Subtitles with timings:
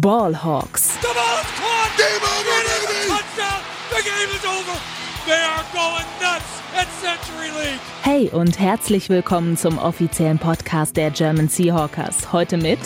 [0.00, 0.98] Ballhawks.
[1.02, 1.92] The ball's caught.
[1.98, 3.08] Game over, baby.
[3.10, 3.60] Touchdown.
[3.90, 4.80] The game is over.
[5.26, 7.80] They are going nuts at Century League.
[8.02, 12.32] Hey und herzlich willkommen zum offiziellen Podcast der German Seahawkers.
[12.32, 12.78] Heute mit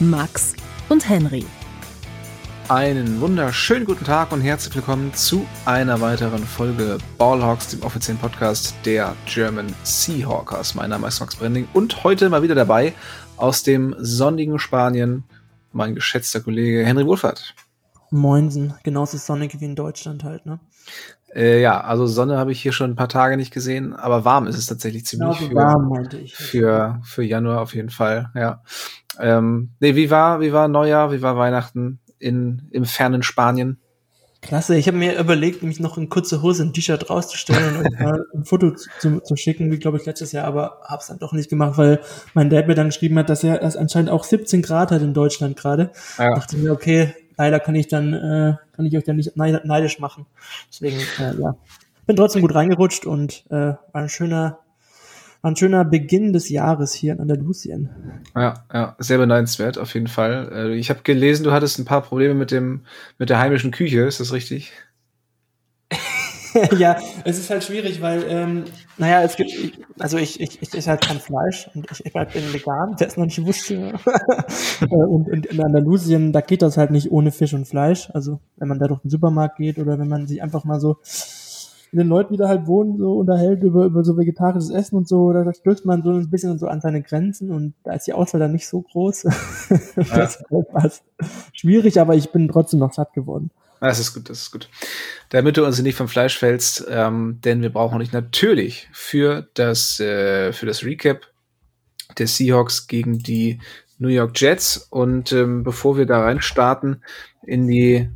[0.00, 0.54] Max
[0.88, 1.44] und Henry.
[2.68, 8.74] Einen wunderschönen guten Tag und herzlich willkommen zu einer weiteren Folge Ballhawks, dem offiziellen Podcast
[8.86, 10.74] der German Seahawkers.
[10.74, 12.94] Mein Name ist Max Brending und heute mal wieder dabei
[13.36, 15.24] aus dem sonnigen Spanien
[15.74, 17.54] mein geschätzter Kollege Henry Wohlfahrt.
[18.10, 20.60] Moinsen, genauso sonnig wie in Deutschland halt, ne?
[21.34, 24.46] Äh, ja, also Sonne habe ich hier schon ein paar Tage nicht gesehen, aber warm
[24.46, 25.38] ist es tatsächlich ziemlich.
[25.38, 26.36] Genau, für, warm, meinte ich.
[26.36, 28.62] Für, für Januar auf jeden Fall, ja.
[29.18, 31.98] Ähm, nee, wie war, wie war Neujahr, wie war Weihnachten?
[32.24, 33.78] in, im fernen Spanien.
[34.46, 38.26] Klasse, ich habe mir überlegt, mich noch in kurze Hose ein T-Shirt rauszustellen und mal
[38.34, 41.32] ein Foto zu, zu schicken, wie glaube ich letztes Jahr, aber habe es dann doch
[41.32, 42.00] nicht gemacht, weil
[42.34, 45.14] mein Dad mir dann geschrieben hat, dass er es anscheinend auch 17 Grad hat in
[45.14, 45.90] Deutschland gerade.
[46.18, 46.34] Ja.
[46.34, 50.26] Dachte mir, okay, leider kann ich dann äh, kann ich euch dann nicht neidisch machen.
[50.68, 51.56] Deswegen äh, ja,
[52.06, 54.58] bin trotzdem gut reingerutscht und äh, war ein schöner
[55.44, 57.90] ein schöner Beginn des Jahres hier in Andalusien.
[58.34, 60.50] Ja, ja, sehr beneidenswert auf jeden Fall.
[60.52, 62.82] Äh, ich habe gelesen, du hattest ein paar Probleme mit dem
[63.18, 64.72] mit der heimischen Küche, ist das richtig?
[66.78, 68.64] ja, es ist halt schwierig, weil, ähm,
[68.96, 69.50] naja, es gibt,
[69.98, 73.16] also ich, ich, ich esse halt kein Fleisch und ich, ich bin vegan, wer es
[73.16, 73.92] noch nicht wusste.
[74.88, 78.08] und, und in Andalusien, da geht das halt nicht ohne Fisch und Fleisch.
[78.12, 80.98] Also wenn man da durch den Supermarkt geht oder wenn man sich einfach mal so
[81.94, 85.08] mit den Leuten, die da halt wohnen, so unterhält über, über so vegetarisches Essen und
[85.08, 88.12] so, da stößt man so ein bisschen so an seine Grenzen und da ist die
[88.12, 89.24] Auswahl dann nicht so groß.
[89.96, 90.16] Ja.
[90.18, 91.02] das ist
[91.52, 93.50] schwierig, aber ich bin trotzdem noch satt geworden.
[93.80, 94.68] Das ist gut, das ist gut.
[95.30, 100.00] Damit du uns nicht vom Fleisch fällst, ähm, denn wir brauchen dich natürlich für das,
[100.00, 101.20] äh, für das Recap
[102.18, 103.60] der Seahawks gegen die
[103.98, 104.88] New York Jets.
[104.90, 107.02] Und ähm, bevor wir da rein starten
[107.42, 108.08] in die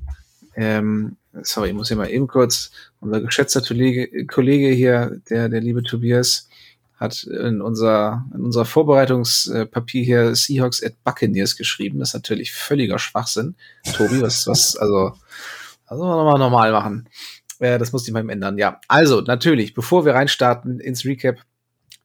[0.57, 2.71] ähm, sorry, ich muss hier mal eben kurz,
[3.01, 6.49] unser geschätzter Kollege, hier, der, der liebe Tobias,
[6.99, 12.01] hat in unser, in unser Vorbereitungspapier hier Seahawks at Buccaneers geschrieben.
[12.01, 13.55] Das ist natürlich völliger Schwachsinn.
[13.95, 15.13] Tobi, was, was, also,
[15.87, 17.09] also nochmal normal machen.
[17.61, 18.81] Äh, das muss ich mal ändern, ja.
[18.89, 21.37] Also, natürlich, bevor wir reinstarten ins Recap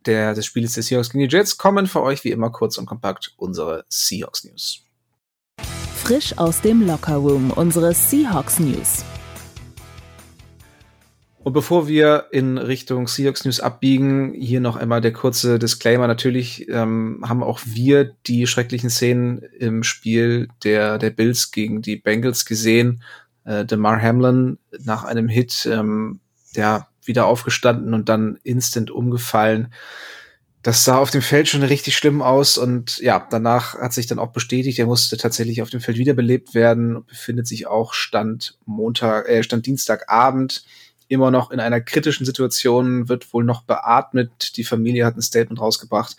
[0.06, 2.86] der, des Spiels des Seahawks gegen die Jets, kommen für euch wie immer kurz und
[2.86, 4.84] kompakt unsere Seahawks News.
[5.96, 9.04] Frisch aus dem Locker Room, unsere Seahawks News.
[11.44, 16.08] Und bevor wir in Richtung Seahawks News abbiegen, hier noch einmal der kurze Disclaimer.
[16.08, 21.98] Natürlich ähm, haben auch wir die schrecklichen Szenen im Spiel der, der Bills gegen die
[21.98, 23.04] Bengals gesehen.
[23.44, 26.22] Äh, DeMar Hamlin nach einem Hit, ähm,
[26.54, 29.74] ja, wieder aufgestanden und dann instant umgefallen.
[30.62, 34.18] Das sah auf dem Feld schon richtig schlimm aus und ja, danach hat sich dann
[34.18, 39.28] auch bestätigt, er musste tatsächlich auf dem Feld wiederbelebt werden, befindet sich auch Stand Montag,
[39.28, 40.64] äh, Stand Dienstagabend
[41.14, 44.58] immer noch in einer kritischen Situation, wird wohl noch beatmet.
[44.58, 46.18] Die Familie hat ein Statement rausgebracht,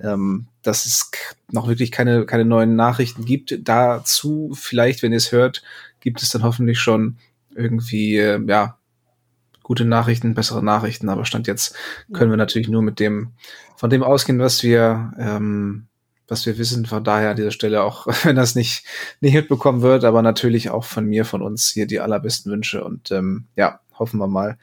[0.00, 1.10] ähm, dass es
[1.50, 3.58] noch wirklich keine, keine neuen Nachrichten gibt.
[3.62, 5.62] Dazu, vielleicht, wenn ihr es hört,
[6.00, 7.16] gibt es dann hoffentlich schon
[7.54, 8.78] irgendwie, äh, ja,
[9.64, 11.74] gute Nachrichten, bessere Nachrichten, aber Stand jetzt
[12.12, 13.32] können wir natürlich nur mit dem,
[13.76, 15.86] von dem ausgehen, was wir, ähm,
[16.28, 16.86] was wir wissen.
[16.86, 18.84] Von daher an dieser Stelle auch, wenn das nicht,
[19.20, 23.10] nicht mitbekommen wird, aber natürlich auch von mir, von uns hier die allerbesten Wünsche und
[23.10, 24.58] ähm, ja, hoffen wir mal,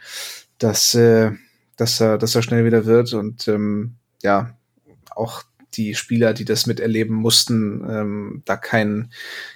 [0.58, 1.32] dass, äh,
[1.78, 4.58] dass, er, dass er schnell wieder wird und ähm, ja,
[5.16, 5.44] auch
[5.74, 9.12] die Spieler, die das miterleben mussten, ähm, da keinen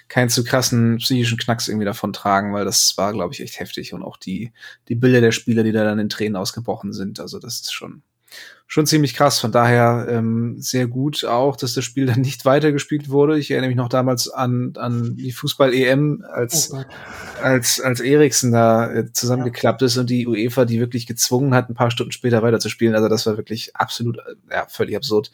[0.08, 3.92] keinen zu krassen psychischen Knacks irgendwie davon tragen, weil das war, glaube ich, echt heftig.
[3.92, 4.52] Und auch die,
[4.88, 8.02] die Bilder der Spieler, die da dann in Tränen ausgebrochen sind, also das ist schon,
[8.66, 9.38] schon ziemlich krass.
[9.38, 13.38] Von daher ähm, sehr gut auch, dass das Spiel dann nicht weitergespielt wurde.
[13.38, 16.82] Ich erinnere mich noch damals an, an die Fußball-EM, als, oh
[17.42, 21.74] als, als Eriksen da äh, zusammengeklappt ist und die UEFA die wirklich gezwungen hat, ein
[21.74, 22.94] paar Stunden später weiterzuspielen.
[22.94, 25.30] Also das war wirklich absolut, äh, ja, völlig absurd.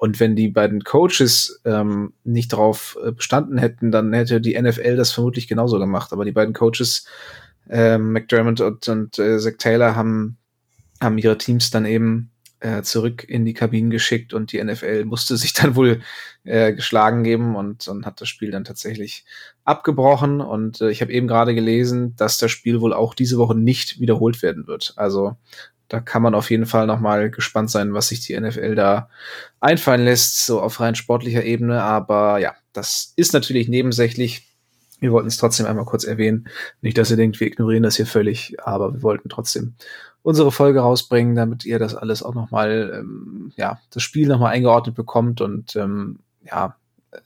[0.00, 4.96] Und wenn die beiden Coaches ähm, nicht darauf äh, bestanden hätten, dann hätte die NFL
[4.96, 6.14] das vermutlich genauso gemacht.
[6.14, 7.04] Aber die beiden Coaches,
[7.68, 10.38] äh, McDermott und, und äh, Zach Taylor, haben,
[11.00, 12.30] haben ihre Teams dann eben
[12.60, 16.00] äh, zurück in die Kabinen geschickt und die NFL musste sich dann wohl
[16.44, 19.24] äh, geschlagen geben und, und hat das Spiel dann tatsächlich
[19.64, 20.40] abgebrochen.
[20.40, 24.00] Und äh, ich habe eben gerade gelesen, dass das Spiel wohl auch diese Woche nicht
[24.00, 24.92] wiederholt werden wird.
[24.96, 25.36] Also
[25.88, 29.08] da kann man auf jeden Fall noch mal gespannt sein, was sich die NFL da
[29.58, 31.82] einfallen lässt, so auf rein sportlicher Ebene.
[31.82, 34.46] Aber ja, das ist natürlich nebensächlich.
[35.00, 36.46] Wir wollten es trotzdem einmal kurz erwähnen.
[36.82, 39.74] Nicht, dass ihr denkt, wir ignorieren das hier völlig, aber wir wollten trotzdem
[40.22, 44.94] unsere Folge rausbringen, damit ihr das alles auch nochmal, ähm, ja, das Spiel nochmal eingeordnet
[44.94, 46.76] bekommt und ähm, ja,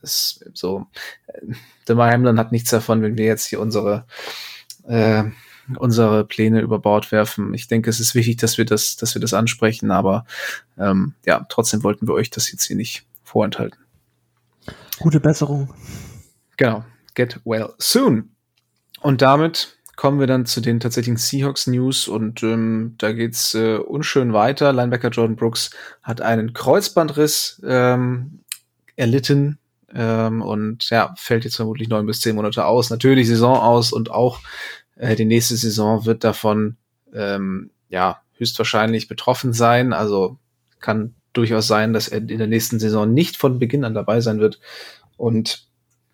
[0.02, 0.86] es, so,
[1.26, 1.54] äh,
[1.86, 4.06] Damar Hamlin hat nichts davon, wenn wir jetzt hier unsere,
[4.86, 5.24] äh,
[5.76, 7.54] unsere Pläne über Bord werfen.
[7.54, 10.24] Ich denke, es ist wichtig, dass wir das, dass wir das ansprechen, aber
[10.78, 13.78] ähm, ja, trotzdem wollten wir euch das jetzt hier nicht vorenthalten.
[14.98, 15.72] Gute Besserung.
[16.56, 16.84] Genau.
[17.14, 18.30] Get well soon.
[19.00, 23.76] Und damit kommen wir dann zu den tatsächlichen Seahawks News und ähm, da geht's äh,
[23.76, 24.72] unschön weiter.
[24.72, 25.70] Linebacker Jordan Brooks
[26.02, 28.40] hat einen Kreuzbandriss ähm,
[28.96, 29.58] erlitten
[29.94, 32.90] ähm, und ja, fällt jetzt vermutlich neun bis zehn Monate aus.
[32.90, 34.40] Natürlich Saison aus und auch
[34.96, 36.76] äh, die nächste Saison wird davon
[37.12, 39.92] ähm, ja höchstwahrscheinlich betroffen sein.
[39.92, 40.38] Also
[40.80, 44.40] kann durchaus sein, dass er in der nächsten Saison nicht von Beginn an dabei sein
[44.40, 44.60] wird.
[45.16, 45.66] Und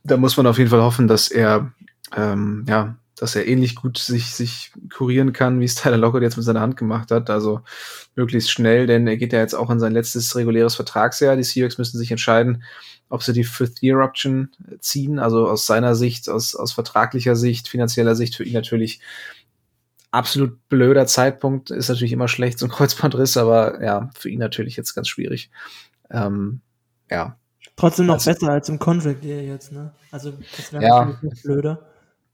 [0.03, 1.73] da muss man auf jeden Fall hoffen, dass er
[2.17, 6.39] ähm, ja dass er ähnlich gut sich, sich kurieren kann, wie es Tyler Lockett jetzt
[6.39, 7.29] mit seiner Hand gemacht hat.
[7.29, 7.61] Also
[8.17, 11.37] möglichst schnell, denn er geht ja jetzt auch in sein letztes reguläres Vertragsjahr.
[11.37, 12.63] Die Seahawks müssen sich entscheiden,
[13.11, 14.49] ob sie die Fifth Year Option
[14.81, 15.19] ziehen.
[15.19, 19.01] Also aus seiner Sicht, aus, aus vertraglicher Sicht, finanzieller Sicht für ihn natürlich
[20.11, 21.71] absolut blöder Zeitpunkt.
[21.71, 25.51] Ist natürlich immer schlecht, so ein Kreuzbandriss, aber ja, für ihn natürlich jetzt ganz schwierig.
[26.11, 26.63] Ähm,
[27.11, 27.37] ja.
[27.77, 29.93] Trotzdem noch also, besser als im Contract Year jetzt, ne?
[30.11, 31.05] Also das wäre ja.
[31.05, 31.91] natürlich noch blöder.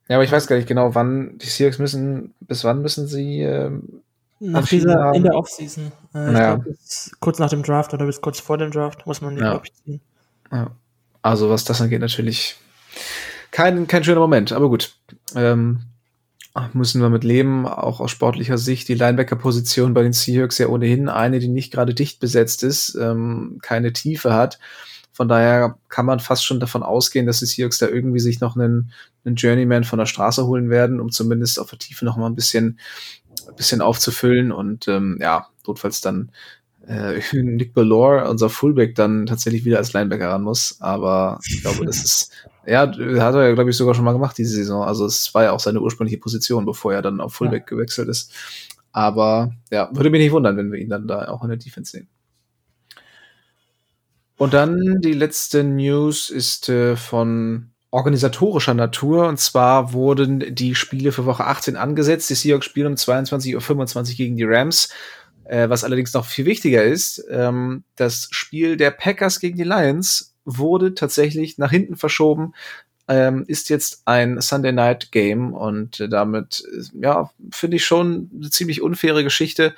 [0.08, 3.40] Ja, aber ich weiß gar nicht genau, wann die Seahawks müssen, bis wann müssen sie
[3.40, 4.02] ähm,
[4.38, 5.90] nach dieser, in der Offseason.
[6.14, 6.56] Äh, ja.
[6.56, 6.76] glaub,
[7.20, 9.60] kurz nach dem Draft oder bis kurz vor dem Draft muss man die, ja.
[9.84, 10.00] ziehen.
[10.52, 10.70] Ja.
[11.22, 12.56] Also was das angeht, natürlich
[13.50, 14.94] kein, kein schöner Moment, aber gut.
[15.34, 15.80] Ähm,
[16.72, 18.88] müssen wir mit leben, auch aus sportlicher Sicht.
[18.88, 23.58] Die Linebacker-Position bei den Seahawks ja ohnehin eine, die nicht gerade dicht besetzt ist, ähm,
[23.62, 24.58] keine Tiefe hat.
[25.16, 28.54] Von daher kann man fast schon davon ausgehen, dass die Seahawks da irgendwie sich noch
[28.54, 28.92] einen,
[29.24, 32.34] einen Journeyman von der Straße holen werden, um zumindest auf der Tiefe noch mal ein
[32.34, 32.78] bisschen,
[33.48, 36.32] ein bisschen aufzufüllen und ähm, ja, notfalls dann
[36.86, 40.76] äh, Nick Ballore, unser Fullback, dann tatsächlich wieder als Linebacker ran muss.
[40.80, 42.32] Aber ich glaube, das ist,
[42.66, 44.84] ja, hat er ja, glaube ich, sogar schon mal gemacht diese Saison.
[44.84, 47.74] Also es war ja auch seine ursprüngliche Position, bevor er dann auf Fullback ja.
[47.74, 48.34] gewechselt ist.
[48.92, 51.92] Aber ja, würde mich nicht wundern, wenn wir ihn dann da auch in der Defense
[51.92, 52.08] sehen.
[54.36, 59.28] Und dann die letzte News ist äh, von organisatorischer Natur.
[59.28, 62.28] Und zwar wurden die Spiele für Woche 18 angesetzt.
[62.28, 64.90] Die Seahawks spielen um 22.25 Uhr gegen die Rams.
[65.44, 70.34] Äh, was allerdings noch viel wichtiger ist, ähm, das Spiel der Packers gegen die Lions
[70.44, 72.52] wurde tatsächlich nach hinten verschoben.
[73.08, 76.64] Ähm, ist jetzt ein Sunday Night Game und äh, damit,
[77.00, 79.74] ja, finde ich schon eine ziemlich unfaire Geschichte,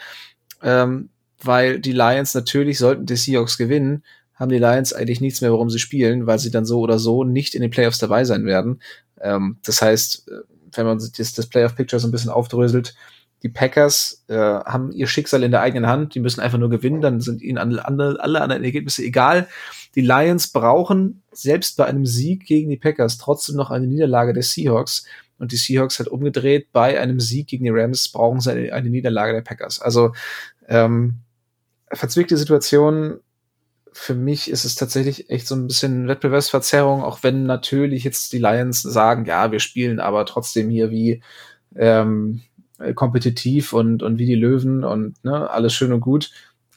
[0.63, 1.11] ähm,
[1.43, 4.03] weil die Lions natürlich sollten die Seahawks gewinnen,
[4.39, 7.25] haben die Lions eigentlich nichts mehr, warum sie spielen, weil sie dann so oder so
[7.25, 8.81] nicht in den Playoffs dabei sein werden.
[9.21, 10.33] Ähm, das heißt, äh,
[10.75, 12.95] wenn man das, das Playoff-Picture so ein bisschen aufdröselt,
[13.43, 17.01] die Packers äh, haben ihr Schicksal in der eigenen Hand, die müssen einfach nur gewinnen,
[17.01, 19.49] dann sind ihnen alle, alle, alle anderen Ergebnisse egal.
[19.95, 24.43] Die Lions brauchen selbst bei einem Sieg gegen die Packers trotzdem noch eine Niederlage der
[24.43, 25.05] Seahawks.
[25.39, 28.91] Und die Seahawks hat umgedreht, bei einem Sieg gegen die Rams brauchen sie eine, eine
[28.91, 29.81] Niederlage der Packers.
[29.81, 30.13] Also
[30.67, 31.21] ähm,
[31.93, 33.21] verzwickte Situation,
[33.99, 38.39] für mich ist es tatsächlich echt so ein bisschen Wettbewerbsverzerrung, auch wenn natürlich jetzt die
[38.39, 41.21] Lions sagen, ja, wir spielen aber trotzdem hier wie
[41.75, 42.43] ähm,
[42.95, 46.31] kompetitiv und, und wie die Löwen und ne, alles schön und gut.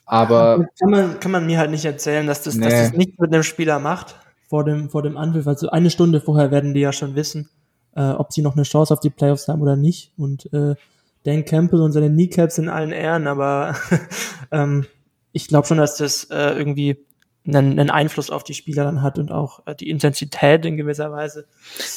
[0.05, 2.65] Aber kann man, kann man mir halt nicht erzählen, dass das, nee.
[2.65, 4.15] dass das nichts mit einem Spieler macht
[4.49, 5.47] vor dem, vor dem Anpfiff.
[5.47, 7.49] Also eine Stunde vorher werden die ja schon wissen,
[7.95, 10.11] äh, ob sie noch eine Chance auf die Playoffs haben oder nicht.
[10.17, 10.75] Und äh,
[11.23, 13.75] Dan Campbell und seine Kneecaps in allen Ehren, aber
[14.51, 14.87] ähm,
[15.33, 16.97] ich glaube schon, dass das äh, irgendwie
[17.45, 21.11] einen, einen Einfluss auf die Spieler dann hat und auch äh, die Intensität in gewisser
[21.11, 21.45] Weise.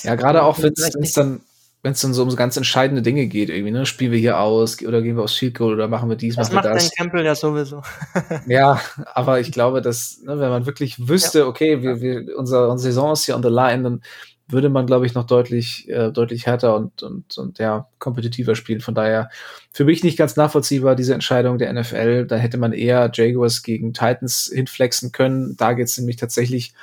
[0.03, 1.41] Ja, gerade auch wenn es dann
[1.85, 3.85] wenn es dann so um ganz entscheidende Dinge geht, irgendwie, ne?
[3.85, 6.51] Spielen wir hier aus oder gehen wir aus Field Goal oder machen wir dies, das
[6.51, 6.85] machen wir das.
[6.85, 7.83] Das macht Campbell ja sowieso.
[8.47, 8.81] ja,
[9.13, 11.47] aber ich glaube, dass, ne, wenn man wirklich wüsste, ja.
[11.47, 14.03] okay, wir, wir, unser, unsere Saison ist hier on the line, dann
[14.49, 18.81] würde man, glaube ich, noch deutlich, äh, deutlich härter und, und, und ja, kompetitiver spielen.
[18.81, 19.31] Von daher
[19.73, 22.27] für mich nicht ganz nachvollziehbar, diese Entscheidung der NFL.
[22.27, 25.57] Da hätte man eher Jaguars gegen Titans hinflexen können.
[25.57, 26.75] Da geht es nämlich tatsächlich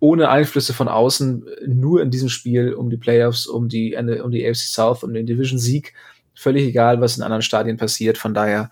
[0.00, 4.46] ohne Einflüsse von außen nur in diesem Spiel um die Playoffs, um die, um die
[4.46, 5.94] AFC South, um den Division-Sieg.
[6.34, 8.16] Völlig egal, was in anderen Stadien passiert.
[8.16, 8.70] Von daher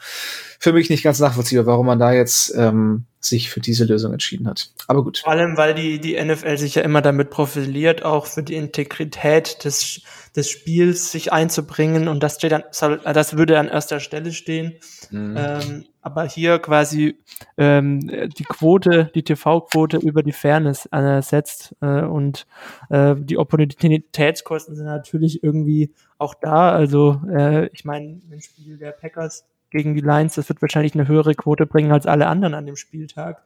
[0.58, 4.48] für mich nicht ganz nachvollziehbar, warum man da jetzt ähm, sich für diese Lösung entschieden
[4.48, 4.70] hat.
[4.86, 5.18] Aber gut.
[5.18, 9.64] Vor allem, weil die, die NFL sich ja immer damit profiliert, auch für die Integrität
[9.64, 10.02] des,
[10.34, 14.74] des Spiels sich einzubringen und das steht dann, das würde an erster Stelle stehen.
[15.10, 15.34] Mhm.
[15.36, 17.18] Ähm, aber hier quasi
[17.56, 22.46] ähm, die Quote, die TV-Quote über die Fairness äh, setzt äh, und
[22.90, 26.70] äh, die Opportunitätskosten sind natürlich irgendwie auch da.
[26.70, 30.34] Also äh, ich meine, im Spiel der Packers gegen die Lions.
[30.34, 33.42] Das wird wahrscheinlich eine höhere Quote bringen als alle anderen an dem Spieltag.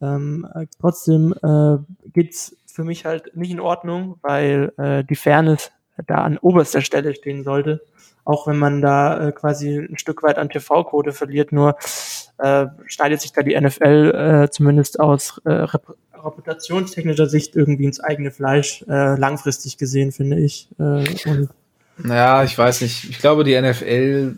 [0.00, 1.78] Ähm, äh, trotzdem äh,
[2.12, 5.70] geht's für mich halt nicht in Ordnung, weil äh, die Fairness
[6.06, 7.82] da an oberster Stelle stehen sollte.
[8.24, 11.76] Auch wenn man da äh, quasi ein Stück weit an TV-Quote verliert, nur
[12.38, 17.98] äh, schneidet sich da die NFL äh, zumindest aus äh, Rep reputationstechnischer Sicht irgendwie ins
[17.98, 20.68] eigene Fleisch, äh, langfristig gesehen, finde ich.
[20.78, 21.04] Äh,
[21.98, 23.10] naja, ich weiß nicht.
[23.10, 24.36] Ich glaube, die NFL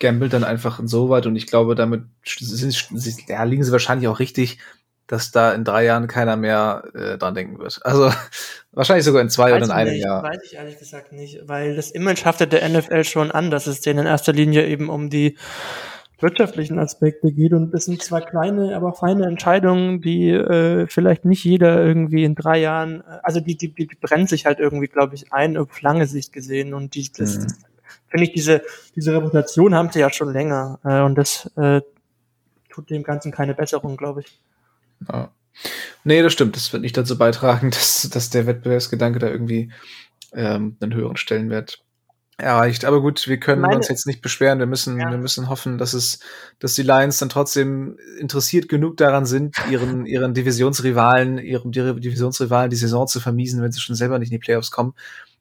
[0.00, 4.58] gambelt dann einfach insoweit und ich glaube, damit sind, ja, liegen sie wahrscheinlich auch richtig,
[5.06, 7.80] dass da in drei Jahren keiner mehr äh, dran denken wird.
[7.84, 8.10] Also
[8.72, 10.22] wahrscheinlich sogar in zwei weiß oder in einem nicht, Jahr.
[10.22, 13.80] Weiß ich ehrlich gesagt nicht, weil das Image haftet der NFL schon an, dass es
[13.80, 15.36] denen in erster Linie eben um die
[16.20, 21.44] wirtschaftlichen Aspekte geht und das sind zwar kleine, aber feine Entscheidungen, die äh, vielleicht nicht
[21.44, 25.14] jeder irgendwie in drei Jahren, äh, also die, die, die brennt sich halt irgendwie, glaube
[25.14, 27.46] ich, ein auf lange Sicht gesehen und die, das, mhm.
[28.10, 28.62] Finde ich, diese,
[28.94, 31.80] diese Reputation haben sie ja schon länger äh, und das äh,
[32.68, 34.40] tut dem Ganzen keine Besserung, glaube ich.
[35.08, 35.30] Ja.
[36.04, 36.56] Nee, das stimmt.
[36.56, 39.72] Das wird nicht dazu beitragen, dass, dass der Wettbewerbsgedanke da irgendwie
[40.32, 41.82] ähm, einen höheren Stellenwert
[42.36, 42.84] erreicht.
[42.84, 44.58] Aber gut, wir können Meine, uns jetzt nicht beschweren.
[44.58, 45.10] Wir müssen, ja.
[45.10, 46.20] wir müssen hoffen, dass es,
[46.58, 52.76] dass die Lions dann trotzdem interessiert genug daran sind, ihren, ihren Divisionsrivalen, ihrem Divisionsrivalen die
[52.76, 54.94] Saison zu vermiesen, wenn sie schon selber nicht in die Playoffs kommen.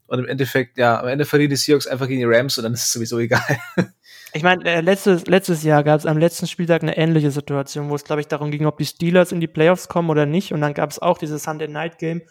[0.10, 2.74] Und im Endeffekt, ja, am Ende verlieren die Seahawks einfach gegen die Rams und dann
[2.74, 3.60] ist es sowieso egal.
[4.32, 7.96] Ich meine, äh, letztes, letztes Jahr gab es am letzten Spieltag eine ähnliche Situation, wo
[7.96, 10.54] es, glaube ich, darum ging, ob die Steelers in die Playoffs kommen oder nicht.
[10.54, 12.22] Und dann gab es auch dieses Sunday Night Game,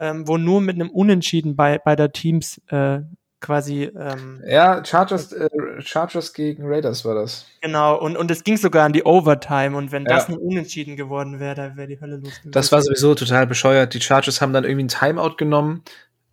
[0.00, 3.02] ähm, wo nur mit einem Unentschieden bei, bei der Teams äh,
[3.40, 3.84] quasi.
[3.84, 5.48] Ähm, ja, Chargers, äh,
[5.80, 7.46] Chargers gegen Raiders war das.
[7.60, 9.76] Genau, und, und es ging sogar an die Overtime.
[9.76, 10.16] Und wenn ja.
[10.16, 12.50] das ein Unentschieden geworden wäre, da wäre die Hölle los gewesen.
[12.50, 13.94] Das war sowieso total bescheuert.
[13.94, 15.84] Die Chargers haben dann irgendwie ein Timeout genommen.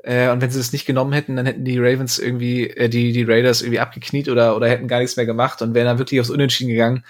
[0.03, 3.11] Äh, und wenn sie das nicht genommen hätten, dann hätten die Ravens irgendwie, äh, die,
[3.11, 6.19] die Raiders irgendwie abgekniet oder, oder hätten gar nichts mehr gemacht und wären dann wirklich
[6.19, 7.03] aufs Unentschieden gegangen.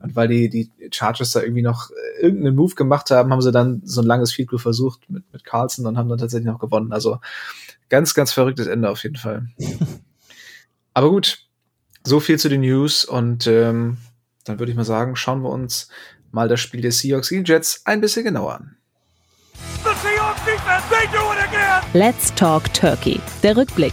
[0.00, 3.52] Und weil die, die Chargers da irgendwie noch äh, irgendeinen Move gemacht haben, haben sie
[3.52, 6.58] dann so ein langes Field Goal versucht mit, mit Carlson und haben dann tatsächlich noch
[6.58, 6.92] gewonnen.
[6.92, 7.18] Also
[7.92, 9.48] Ganz, ganz verrücktes Ende auf jeden Fall.
[10.94, 11.46] Aber gut,
[12.02, 13.98] so viel zu den News und ähm,
[14.44, 15.88] dann würde ich mal sagen, schauen wir uns
[16.30, 18.76] mal das Spiel der Seahawks gegen Jets ein bisschen genauer an.
[21.94, 23.20] Let's Talk Turkey.
[23.42, 23.92] Der Rückblick.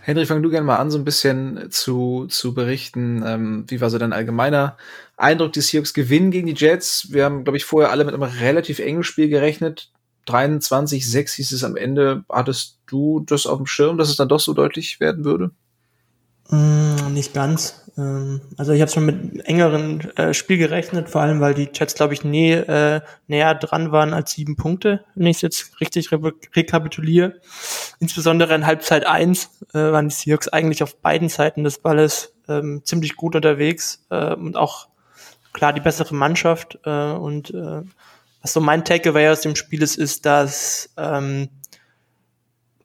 [0.00, 3.22] Henry, fang du gerne mal an, so ein bisschen zu, zu berichten.
[3.22, 4.78] Ähm, wie war so dein allgemeiner
[5.18, 5.52] Eindruck?
[5.52, 7.12] Die Seahawks gewinnen gegen die Jets.
[7.12, 9.90] Wir haben, glaube ich, vorher alle mit einem relativ engen Spiel gerechnet.
[10.24, 12.24] 23, 6 hieß es am Ende.
[12.30, 15.50] Hattest du das auf dem Schirm, dass es dann doch so deutlich werden würde?
[16.50, 17.84] Mm, nicht ganz.
[17.96, 21.94] Ähm, also ich habe schon mit engeren äh, Spiel gerechnet, vor allem weil die Chats,
[21.94, 26.12] glaube ich, nie äh, näher dran waren als sieben Punkte, wenn ich es jetzt richtig
[26.12, 27.40] re rekapituliere.
[28.00, 32.82] Insbesondere in Halbzeit 1 äh, waren die Seahawks eigentlich auf beiden Seiten des Balles ähm,
[32.84, 34.88] ziemlich gut unterwegs äh, und auch
[35.52, 37.82] klar die bessere Mannschaft äh, und äh,
[38.42, 41.48] was so mein Takeaway aus dem Spiel ist, ist, dass ähm,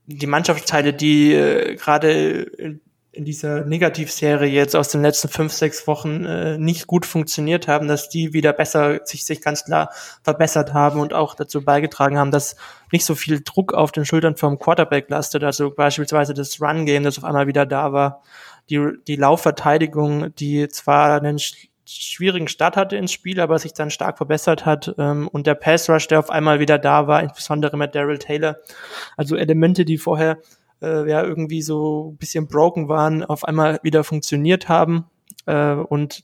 [0.05, 2.79] die Mannschaftsteile, die äh, gerade
[3.11, 7.87] in, dieser Negativserie jetzt aus den letzten fünf, sechs Wochen äh, nicht gut funktioniert haben,
[7.87, 9.91] dass die wieder besser sich, sich ganz klar
[10.23, 12.55] verbessert haben und auch dazu beigetragen haben, dass
[12.91, 15.43] nicht so viel Druck auf den Schultern vom Quarterback lastet.
[15.43, 18.21] Also beispielsweise das Run-Game, das auf einmal wieder da war.
[18.69, 21.39] Die, die Laufverteidigung, die zwar einen
[21.89, 24.93] schwierigen Start hatte ins Spiel, aber sich dann stark verbessert hat.
[24.97, 28.57] Ähm, und der Pass Rush, der auf einmal wieder da war, insbesondere mit Daryl Taylor.
[29.17, 30.37] Also Elemente, die vorher
[30.81, 35.05] äh, ja irgendwie so ein bisschen broken waren, auf einmal wieder funktioniert haben.
[35.45, 36.23] Äh, und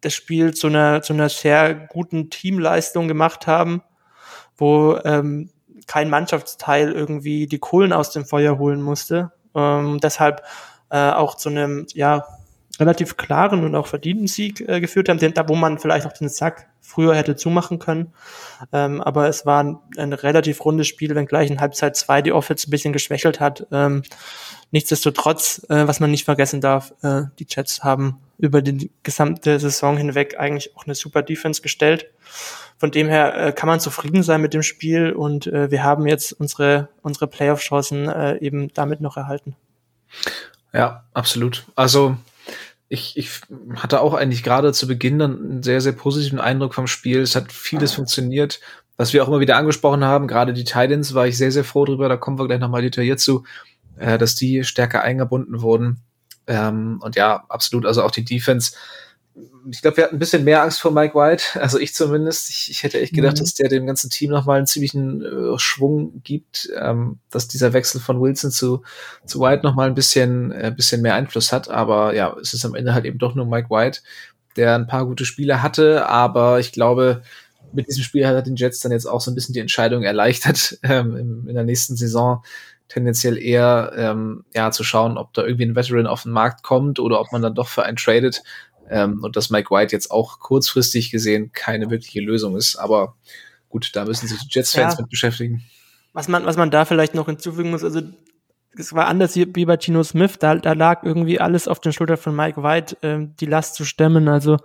[0.00, 3.82] das Spiel zu einer, zu einer sehr guten Teamleistung gemacht haben,
[4.56, 5.50] wo ähm,
[5.86, 9.32] kein Mannschaftsteil irgendwie die Kohlen aus dem Feuer holen musste.
[9.54, 10.42] Ähm, deshalb
[10.90, 12.26] äh, auch zu einem, ja,
[12.78, 16.28] relativ klaren und auch verdienten Sieg äh, geführt haben, da wo man vielleicht auch den
[16.28, 18.12] Sack früher hätte zumachen können.
[18.72, 22.66] Ähm, aber es war ein, ein, relativ rundes Spiel, wenngleich in Halbzeit zwei die Offense
[22.66, 23.66] ein bisschen geschwächelt hat.
[23.70, 24.02] Ähm,
[24.70, 29.98] nichtsdestotrotz, äh, was man nicht vergessen darf, äh, die Jets haben über die gesamte Saison
[29.98, 32.06] hinweg eigentlich auch eine super Defense gestellt.
[32.78, 36.06] Von dem her äh, kann man zufrieden sein mit dem Spiel und äh, wir haben
[36.06, 39.56] jetzt unsere, unsere Playoff-Chancen äh, eben damit noch erhalten.
[40.72, 41.66] Ja, absolut.
[41.74, 42.16] Also
[42.88, 43.40] ich, ich
[43.76, 47.20] hatte auch eigentlich gerade zu Beginn dann einen sehr, sehr positiven Eindruck vom Spiel.
[47.20, 48.60] Es hat vieles funktioniert,
[48.96, 50.26] was wir auch immer wieder angesprochen haben.
[50.26, 52.08] Gerade die Titans war ich sehr, sehr froh drüber.
[52.08, 53.44] Da kommen wir gleich nochmal detailliert zu,
[53.98, 56.00] äh, dass die stärker eingebunden wurden.
[56.46, 57.84] Ähm, und ja, absolut.
[57.84, 58.72] Also auch die Defense
[59.70, 62.50] ich glaube, wir hatten ein bisschen mehr Angst vor Mike White, also ich zumindest.
[62.50, 63.40] Ich, ich hätte echt gedacht, mhm.
[63.40, 68.00] dass der dem ganzen Team nochmal einen ziemlichen äh, Schwung gibt, ähm, dass dieser Wechsel
[68.00, 68.82] von Wilson zu,
[69.24, 71.68] zu White nochmal ein bisschen, äh, bisschen mehr Einfluss hat.
[71.68, 74.00] Aber ja, es ist am Ende halt eben doch nur Mike White,
[74.56, 77.22] der ein paar gute Spiele hatte, aber ich glaube,
[77.72, 80.02] mit diesem Spiel hat er den Jets dann jetzt auch so ein bisschen die Entscheidung
[80.02, 82.42] erleichtert, ähm, in der nächsten Saison
[82.88, 86.98] tendenziell eher ähm, ja zu schauen, ob da irgendwie ein Veteran auf den Markt kommt
[86.98, 88.42] oder ob man dann doch für einen tradet.
[88.90, 92.76] Ähm, und dass Mike White jetzt auch kurzfristig gesehen keine wirkliche Lösung ist.
[92.76, 93.16] Aber
[93.68, 95.00] gut, da müssen sich die Jets-Fans ja.
[95.00, 95.62] mit beschäftigen.
[96.12, 98.00] Was man, was man da vielleicht noch hinzufügen muss, also
[98.76, 102.16] es war anders wie bei Gino Smith, da, da lag irgendwie alles auf den Schultern
[102.16, 104.28] von Mike White, ähm, die Last zu stemmen.
[104.28, 104.56] Also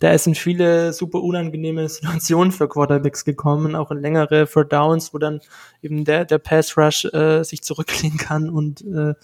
[0.00, 5.12] da ist in viele super unangenehme Situationen für Quarterbacks gekommen, auch in längere für Downs,
[5.12, 5.40] wo dann
[5.82, 9.14] eben der, der Pass Rush äh, sich zurücklehnen kann und äh,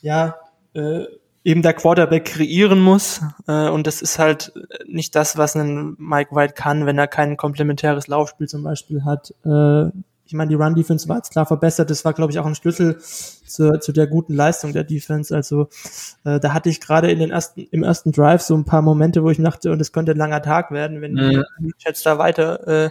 [0.00, 0.36] ja,
[0.74, 1.04] äh,
[1.46, 3.20] eben der Quarterback kreieren muss.
[3.46, 4.52] Äh, und das ist halt
[4.88, 9.32] nicht das, was ein Mike White kann, wenn er kein komplementäres Laufspiel zum Beispiel hat.
[9.44, 9.90] Äh,
[10.28, 11.88] ich meine, die Run-Defense war jetzt klar verbessert.
[11.88, 15.32] Das war, glaube ich, auch ein Schlüssel zu, zu der guten Leistung der Defense.
[15.32, 15.68] Also
[16.24, 19.22] äh, da hatte ich gerade in den ersten, im ersten Drive so ein paar Momente,
[19.22, 21.44] wo ich dachte, und es könnte ein langer Tag werden, wenn mhm.
[21.60, 22.90] die Chats da weiter äh,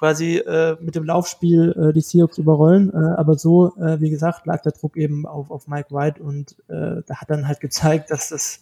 [0.00, 2.90] quasi äh, mit dem Laufspiel äh, die Seahawks überrollen.
[2.92, 6.56] Äh, aber so, äh, wie gesagt, lag der Druck eben auf, auf Mike White und
[6.68, 8.60] äh, da hat dann halt gezeigt, dass das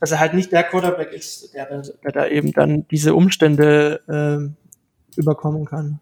[0.00, 5.18] dass er halt nicht der Quarterback ist, der, der da eben dann diese Umstände äh,
[5.20, 6.00] überkommen kann.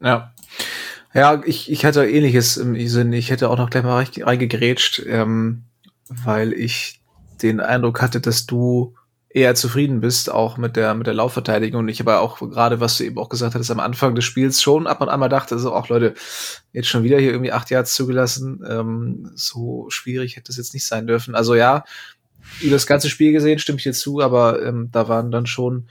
[0.00, 0.32] Ja.
[1.12, 3.12] Ja, ich, ich hatte ähnliches im Sinn.
[3.12, 5.64] Ich hätte auch noch gleich mal reingegrätscht, ähm,
[6.08, 7.02] weil ich
[7.42, 8.94] den Eindruck hatte, dass du
[9.36, 11.80] eher zufrieden bist, auch mit der, mit der Laufverteidigung.
[11.80, 14.62] Und ich aber auch gerade, was du eben auch gesagt hattest, am Anfang des Spiels
[14.62, 16.14] schon ab und an mal dachte, so auch Leute,
[16.72, 18.64] jetzt schon wieder hier irgendwie acht Yards zugelassen.
[18.66, 21.34] Ähm, so schwierig hätte es jetzt nicht sein dürfen.
[21.34, 21.84] Also ja,
[22.62, 25.84] über das ganze Spiel gesehen stimme ich dir zu, aber ähm, da waren dann schon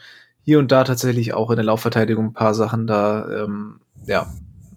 [0.43, 4.33] hier und da tatsächlich auch in der Laufverteidigung ein paar Sachen da, ähm, ja,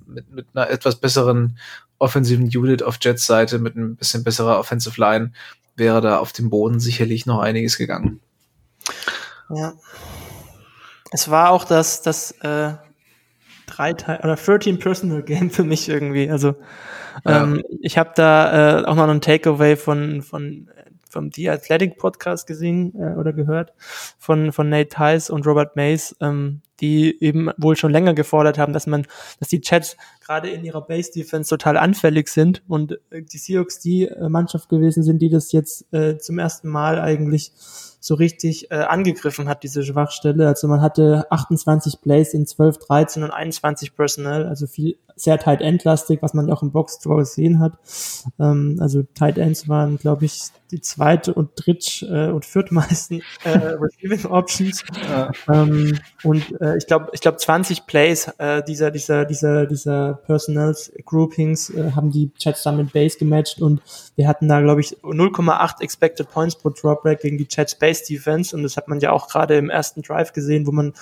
[0.06, 1.58] mit, mit einer etwas besseren
[1.98, 5.32] offensiven Unit auf Jets Seite, mit ein bisschen besserer Offensive Line,
[5.74, 8.20] wäre da auf dem Boden sicherlich noch einiges gegangen.
[9.50, 9.74] Ja.
[11.10, 12.74] Es war auch das, das äh,
[13.66, 16.30] drei Teil oder 13 Personal Game für mich irgendwie.
[16.30, 16.56] Also
[17.24, 17.42] ja.
[17.42, 20.68] ähm, ich habe da äh, auch noch einen Takeaway von von
[21.10, 23.72] vom The Athletic Podcast gesehen äh, oder gehört
[24.18, 28.72] von von Nate Tice und Robert Mays, ähm, die eben wohl schon länger gefordert haben,
[28.72, 29.06] dass man,
[29.38, 33.80] dass die Chats gerade in ihrer Base Defense total anfällig sind und äh, die Seahawks
[33.80, 37.52] die äh, Mannschaft gewesen sind, die das jetzt äh, zum ersten Mal eigentlich
[38.00, 40.46] so richtig äh, angegriffen hat, diese Schwachstelle.
[40.46, 45.60] Also man hatte 28 Plays in 12, 13 und 21 Personnel, also viel sehr tight
[45.60, 47.72] endlastig, was man auch im Box Draw gesehen hat.
[48.38, 53.48] Ähm, also tight ends waren, glaube ich, die zweite und dritt äh, und viertmeisten äh,
[53.80, 54.84] Receiving Options.
[55.08, 55.30] Ja.
[55.48, 60.92] Ähm, und äh, ich glaube, ich glaube 20 Plays äh, dieser dieser dieser dieser Personals
[61.04, 63.80] Groupings äh, haben die Chats dann mit Base gematcht und
[64.16, 68.54] wir hatten da glaube ich 0,8 Expected Points pro Dropback gegen die Chats Base Defense
[68.54, 70.92] und das hat man ja auch gerade im ersten Drive gesehen, wo man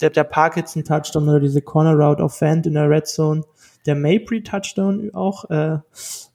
[0.00, 3.42] der, der Parkinson Touchdown oder diese Corner Route auf Fan in der Red Zone
[3.86, 5.78] der Mapry Touchdown auch äh,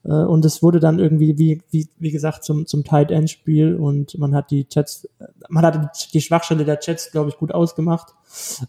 [0.03, 3.75] äh, und es wurde dann irgendwie wie wie wie gesagt zum zum Tight End Spiel
[3.75, 5.07] und man hat die Jets
[5.49, 8.13] man hat die Schwachstelle der Jets glaube ich gut ausgemacht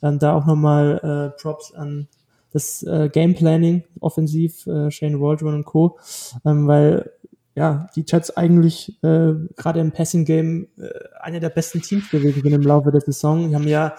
[0.02, 2.08] ähm, da auch nochmal äh, Props an
[2.52, 5.98] das äh, Game Planning offensiv äh, Shane Waldron und Co
[6.44, 7.10] ähm, weil
[7.56, 12.42] ja, die Jets eigentlich äh, gerade im Passing Game äh, eine der besten Teams gewesen
[12.42, 13.48] sind im Laufe der Saison.
[13.48, 13.96] Die haben ja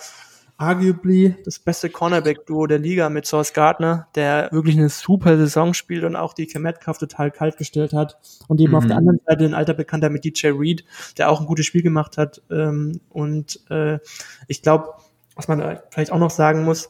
[0.57, 6.03] arguably das beste Cornerback-Duo der Liga mit Source Gardner, der wirklich eine super Saison spielt
[6.03, 8.17] und auch die Metcalf total kalt gestellt hat.
[8.47, 8.77] Und eben mhm.
[8.77, 10.83] auf der anderen Seite ein alter Bekannter mit DJ Reed,
[11.17, 12.41] der auch ein gutes Spiel gemacht hat.
[12.49, 13.99] Ähm, und äh,
[14.47, 14.89] ich glaube,
[15.35, 16.89] was man vielleicht auch noch sagen muss,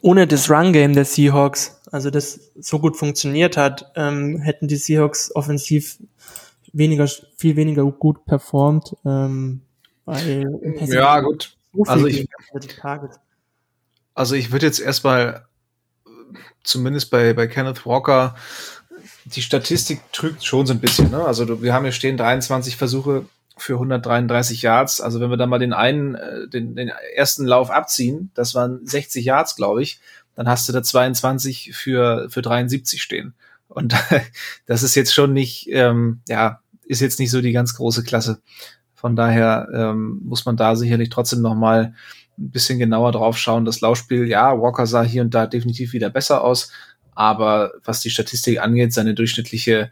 [0.00, 5.34] ohne das Run-Game der Seahawks, also das so gut funktioniert hat, ähm, hätten die Seahawks
[5.34, 5.98] offensiv
[6.72, 8.96] weniger, viel weniger gut performt.
[9.04, 9.62] Ähm,
[10.04, 10.46] weil
[10.86, 12.28] ja, gut also ich,
[14.14, 15.46] also ich würde jetzt erstmal
[16.62, 18.34] zumindest bei, bei Kenneth Walker
[19.24, 21.10] die Statistik trügt schon so ein bisschen.
[21.10, 21.24] Ne?
[21.24, 23.24] Also wir haben hier stehen 23 Versuche
[23.56, 25.00] für 133 Yards.
[25.00, 28.86] Also wenn wir da mal den einen, äh, den, den ersten Lauf abziehen, das waren
[28.86, 30.00] 60 Yards, glaube ich,
[30.34, 33.34] dann hast du da 22 für, für 73 stehen.
[33.68, 33.94] Und
[34.66, 38.40] das ist jetzt schon nicht, ähm, ja, ist jetzt nicht so die ganz große Klasse.
[39.04, 41.92] Von daher ähm, muss man da sicherlich trotzdem noch mal
[42.38, 43.66] ein bisschen genauer drauf schauen.
[43.66, 46.72] Das Laufspiel, ja, Walker sah hier und da definitiv wieder besser aus,
[47.14, 49.90] aber was die Statistik angeht, seine durchschnittliche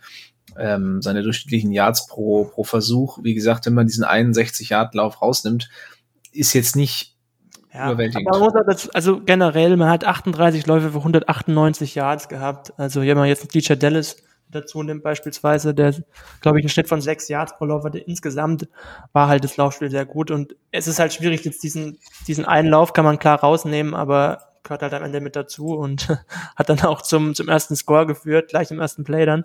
[0.56, 3.18] ähm, seine durchschnittlichen Yards pro, pro Versuch.
[3.22, 5.68] Wie gesagt, wenn man diesen 61-Yard-Lauf rausnimmt,
[6.32, 7.14] ist jetzt nicht
[7.74, 8.34] ja, überwältigend.
[8.66, 12.72] Das, also generell, man hat 38 Läufe für 198 Yards gehabt.
[12.78, 14.16] Also wenn man jetzt DJ Dallas
[14.54, 15.94] dazu nimmt beispielsweise, der,
[16.40, 17.98] glaube ich, einen Schnitt von sechs Yards pro Lauf hatte.
[17.98, 18.68] Insgesamt
[19.12, 22.68] war halt das Laufspiel sehr gut und es ist halt schwierig, jetzt diesen, diesen einen
[22.68, 26.08] Lauf kann man klar rausnehmen, aber gehört halt am Ende mit dazu und
[26.56, 29.44] hat dann auch zum, zum ersten Score geführt, gleich im ersten Play dann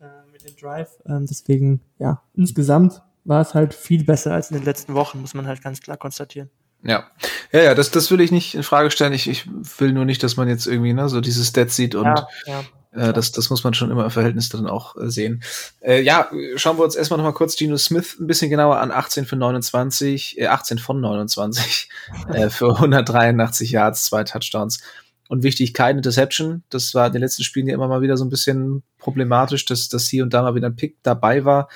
[0.00, 0.90] äh, mit dem Drive.
[1.06, 5.34] Ähm, deswegen, ja, insgesamt war es halt viel besser als in den letzten Wochen, muss
[5.34, 6.50] man halt ganz klar konstatieren.
[6.84, 7.04] Ja,
[7.52, 9.12] ja, ja, das, das will ich nicht in Frage stellen.
[9.12, 12.06] Ich, ich will nur nicht, dass man jetzt irgendwie ne, so dieses Stat sieht und
[12.06, 12.64] ja, ja.
[12.92, 15.42] Äh, das, das muss man schon immer im Verhältnis dann auch äh, sehen.
[15.80, 18.90] Äh, ja, schauen wir uns erstmal noch mal kurz Geno Smith ein bisschen genauer an.
[18.90, 21.88] 18 für 29, äh, 18 von 29
[22.32, 24.80] äh, für 183 Yards, zwei Touchdowns.
[25.28, 26.62] Und wichtig, keine Interception.
[26.68, 29.88] Das war in den letzten Spielen ja immer mal wieder so ein bisschen problematisch, dass,
[29.88, 31.68] dass hier und da mal wieder ein Pick dabei war.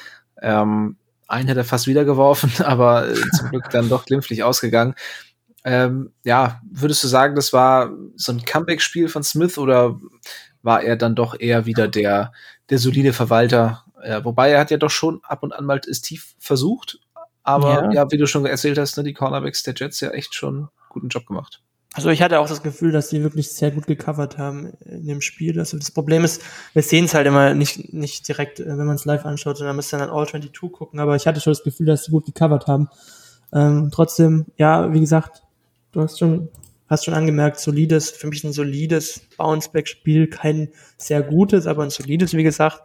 [0.42, 4.94] Ähm, einen hat er fast wieder geworfen, aber äh, zum Glück dann doch glimpflich ausgegangen.
[5.64, 9.98] Ähm, ja, würdest du sagen, das war so ein Comeback-Spiel von Smith oder
[10.66, 12.32] war er dann doch eher wieder der,
[12.68, 13.84] der solide Verwalter.
[14.02, 16.98] Äh, wobei er hat ja doch schon ab und an mal es tief versucht.
[17.42, 17.92] Aber ja.
[17.92, 21.08] ja, wie du schon erzählt hast, ne, die Cornerbacks der Jets ja echt schon guten
[21.08, 21.62] Job gemacht.
[21.94, 25.20] Also ich hatte auch das Gefühl, dass die wirklich sehr gut gecovert haben in dem
[25.22, 25.58] Spiel.
[25.58, 26.42] Also das Problem ist,
[26.74, 29.76] wir sehen es halt immer nicht, nicht direkt, äh, wenn man es live anschaut, sondern
[29.76, 30.98] müsste dann All 22 gucken.
[30.98, 32.88] Aber ich hatte schon das Gefühl, dass sie gut gecovert haben.
[33.52, 35.42] Ähm, trotzdem, ja, wie gesagt,
[35.92, 36.50] du hast schon
[36.88, 40.68] hast schon angemerkt, solides, für mich ein solides Bounceback-Spiel, kein
[40.98, 42.82] sehr gutes, aber ein solides, wie gesagt.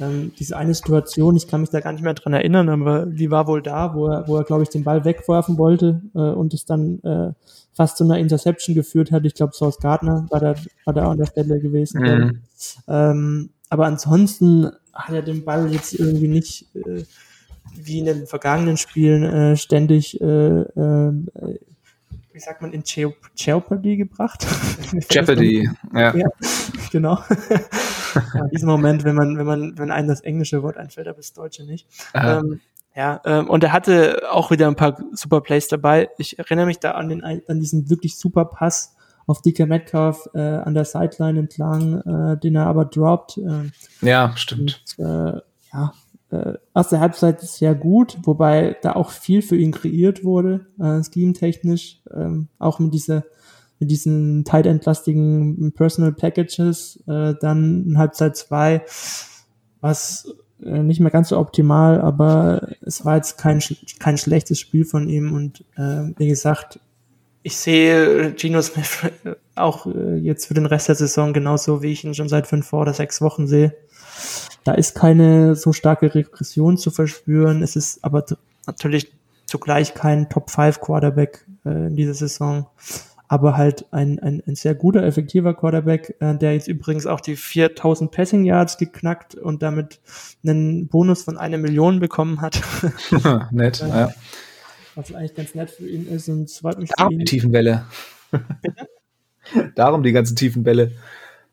[0.00, 3.30] Ähm, diese eine Situation, ich kann mich da gar nicht mehr dran erinnern, aber die
[3.30, 6.52] war wohl da, wo er, wo er glaube ich, den Ball wegwerfen wollte äh, und
[6.52, 7.32] es dann äh,
[7.72, 9.24] fast zu einer Interception geführt hat.
[9.24, 12.00] Ich glaube, Source Gardner war da, war da an der Stelle gewesen.
[12.00, 12.40] Mhm.
[12.88, 17.04] Ähm, aber ansonsten hat er den Ball jetzt irgendwie nicht äh,
[17.76, 21.12] wie in den vergangenen Spielen äh, ständig äh, äh,
[22.38, 22.84] wie sagt man, in
[23.36, 24.46] Jeopardy gebracht.
[25.10, 26.16] Jeopardy, ja.
[26.16, 26.28] ja.
[26.90, 27.18] Genau.
[28.14, 31.18] ja, in diesem Moment, wenn man, wenn man, wenn einem das englische Wort einfällt, aber
[31.18, 31.86] das deutsche nicht.
[32.14, 32.60] Ähm,
[32.96, 36.08] ja, ähm, und er hatte auch wieder ein paar super Plays dabei.
[36.16, 38.96] Ich erinnere mich da an den, an diesen wirklich super Pass
[39.26, 43.36] auf DK Metcalf äh, an der Sideline entlang, äh, den er aber droppt.
[43.36, 43.70] Äh,
[44.00, 44.82] ja, stimmt.
[44.96, 45.40] Und, äh,
[45.74, 45.92] ja,
[46.78, 52.48] erste Halbzeit sehr gut, wobei da auch viel für ihn kreiert wurde, äh, scheme-technisch, ähm,
[52.58, 53.24] auch mit dieser
[53.80, 58.82] mit diesen tight entlastigen Personal Packages, äh, dann in Halbzeit zwei,
[59.80, 63.62] was äh, nicht mehr ganz so optimal, aber es war jetzt kein,
[64.00, 66.80] kein schlechtes Spiel von ihm und äh, wie gesagt,
[67.44, 69.06] ich sehe Gino Smith
[69.54, 72.72] auch äh, jetzt für den Rest der Saison genauso, wie ich ihn schon seit fünf
[72.72, 73.74] oder sechs Wochen sehe.
[74.64, 77.62] Da ist keine so starke Regression zu verspüren.
[77.62, 78.24] Es ist aber
[78.66, 79.12] natürlich
[79.46, 82.66] zugleich kein Top 5 Quarterback äh, in dieser Saison.
[83.30, 87.36] Aber halt ein, ein, ein sehr guter, effektiver Quarterback, äh, der jetzt übrigens auch die
[87.36, 90.00] 4000 Passing Yards geknackt und damit
[90.44, 92.62] einen Bonus von einer Million bekommen hat.
[93.50, 94.10] nett, äh, ja.
[94.94, 97.84] Was eigentlich ganz nett für ihn ist und es freut mich Darum die tiefen Bälle.
[99.74, 100.92] Darum die ganzen tiefen Bälle.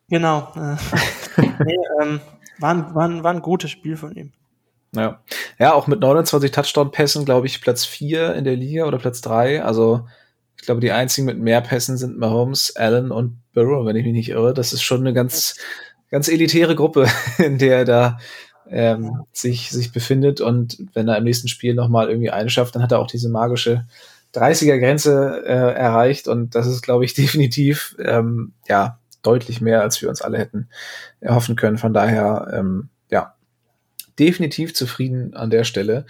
[0.10, 0.52] Genau.
[0.56, 0.76] Äh,
[1.64, 2.20] nee, ähm,
[2.60, 4.32] war ein, war, ein, war ein gutes Spiel von ihm.
[4.96, 5.20] Ja.
[5.60, 9.62] ja, auch mit 29 Touchdown-Pässen, glaube ich, Platz 4 in der Liga oder Platz 3.
[9.64, 10.08] Also
[10.58, 14.14] ich glaube, die einzigen mit mehr Pässen sind Mahomes, Allen und Burrow, wenn ich mich
[14.14, 14.54] nicht irre.
[14.54, 15.56] Das ist schon eine ganz,
[16.10, 18.18] ganz elitäre Gruppe, in der er da
[18.70, 20.42] ähm, sich, sich befindet.
[20.42, 23.86] Und wenn er im nächsten Spiel nochmal irgendwie einschafft, dann hat er auch diese magische
[24.34, 26.28] 30er-Grenze äh, erreicht.
[26.28, 30.70] Und das ist, glaube ich, definitiv ähm, ja deutlich mehr, als wir uns alle hätten
[31.20, 31.78] erhoffen können.
[31.78, 33.36] Von daher, ähm, ja,
[34.20, 36.06] definitiv zufrieden an der Stelle.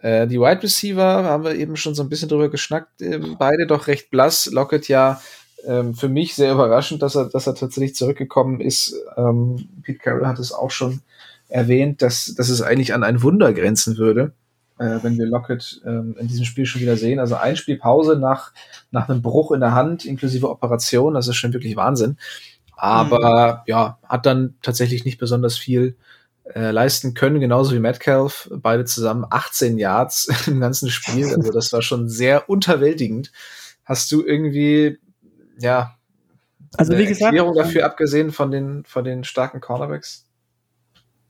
[0.00, 3.00] Äh, die Wide Receiver haben wir eben schon so ein bisschen drüber geschnackt.
[3.00, 4.46] Ähm, beide doch recht blass.
[4.46, 5.20] Lockett ja
[5.66, 8.94] ähm, für mich sehr überraschend, dass er, dass er tatsächlich zurückgekommen ist.
[9.16, 11.00] Ähm, Pete Carroll hat es auch schon
[11.48, 14.32] erwähnt, dass, dass es eigentlich an ein Wunder grenzen würde
[14.78, 17.18] äh, wenn wir Lockett ähm, in diesem Spiel schon wieder sehen.
[17.18, 18.52] Also ein Spielpause nach,
[18.90, 22.18] nach einem Bruch in der Hand, inklusive Operation, das ist schon wirklich Wahnsinn.
[22.76, 23.60] Aber mhm.
[23.66, 25.96] ja, hat dann tatsächlich nicht besonders viel
[26.54, 31.26] äh, leisten können, genauso wie Metcalf, beide zusammen 18 Yards im ganzen Spiel.
[31.34, 33.32] Also das war schon sehr unterwältigend.
[33.84, 34.98] Hast du irgendwie,
[35.58, 35.96] ja,
[36.76, 40.26] also wie gesagt, Erklärung dafür abgesehen von den, von den starken Cornerbacks?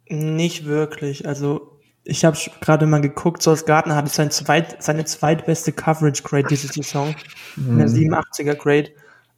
[0.09, 1.26] Nicht wirklich.
[1.26, 6.46] Also ich habe gerade mal geguckt, Source Gardner hatte sein zweit, seine zweitbeste Coverage Grade
[6.48, 7.14] diese Saison,
[7.57, 7.80] mhm.
[7.80, 8.90] eine 87er Grade.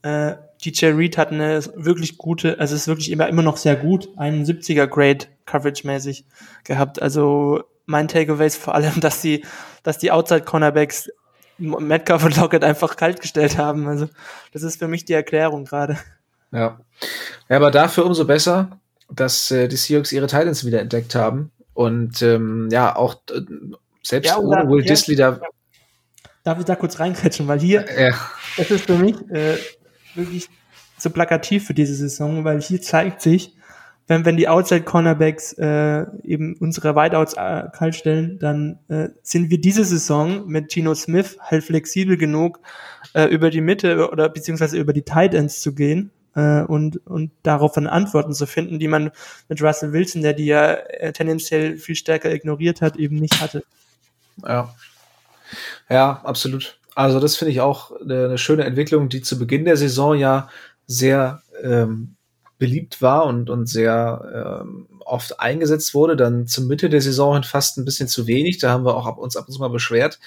[0.02, 4.08] Äh, DJ Reed hat eine wirklich gute, also ist wirklich immer, immer noch sehr gut,
[4.16, 6.24] 71er Grade Coverage-mäßig
[6.64, 7.00] gehabt.
[7.00, 9.44] Also mein Takeaway ist vor allem, dass die,
[9.82, 11.10] dass die Outside-Cornerbacks
[11.58, 13.88] Metcalf und Lockett einfach kalt gestellt haben.
[13.88, 14.08] Also
[14.52, 15.98] das ist für mich die Erklärung gerade.
[16.52, 16.78] Ja.
[17.48, 18.78] ja, aber dafür umso besser,
[19.10, 23.40] dass äh, die Seahawks ihre Titans wieder entdeckt haben und ähm, ja auch äh,
[24.02, 25.40] selbst Ja, ohne Will ja, Disley da
[26.44, 28.14] Darf ich da kurz reinkretschen, weil hier, ja,
[28.56, 29.56] das ist für mich äh,
[30.16, 30.48] wirklich
[30.98, 33.54] so plakativ für diese Saison, weil hier zeigt sich,
[34.08, 39.60] wenn, wenn die Outside Cornerbacks äh, eben unsere Wideouts äh, kalt dann äh, sind wir
[39.60, 42.60] diese Saison mit Geno Smith halt flexibel genug,
[43.14, 47.32] äh, über die Mitte oder beziehungsweise über die Tight Ends zu gehen äh, und, und
[47.42, 49.10] darauf dann Antworten zu finden, die man
[49.48, 53.64] mit Russell Wilson, der die ja äh, tendenziell viel stärker ignoriert hat, eben nicht hatte.
[54.46, 54.72] Ja.
[55.88, 56.78] Ja, absolut.
[56.96, 60.48] Also das finde ich auch eine, eine schöne Entwicklung, die zu Beginn der Saison ja
[60.86, 62.16] sehr ähm,
[62.58, 66.16] beliebt war und, und sehr ähm, oft eingesetzt wurde.
[66.16, 68.56] Dann zur Mitte der Saison hin fast ein bisschen zu wenig.
[68.58, 70.18] Da haben wir auch ab, uns ab und zu mal beschwert,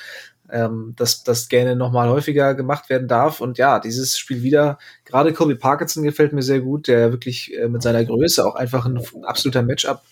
[0.52, 3.42] ähm, dass das gerne noch mal häufiger gemacht werden darf.
[3.42, 7.68] Und ja, dieses Spiel wieder, gerade Kobe Parkinson gefällt mir sehr gut, der wirklich äh,
[7.68, 10.04] mit seiner Größe auch einfach ein absoluter Matchup,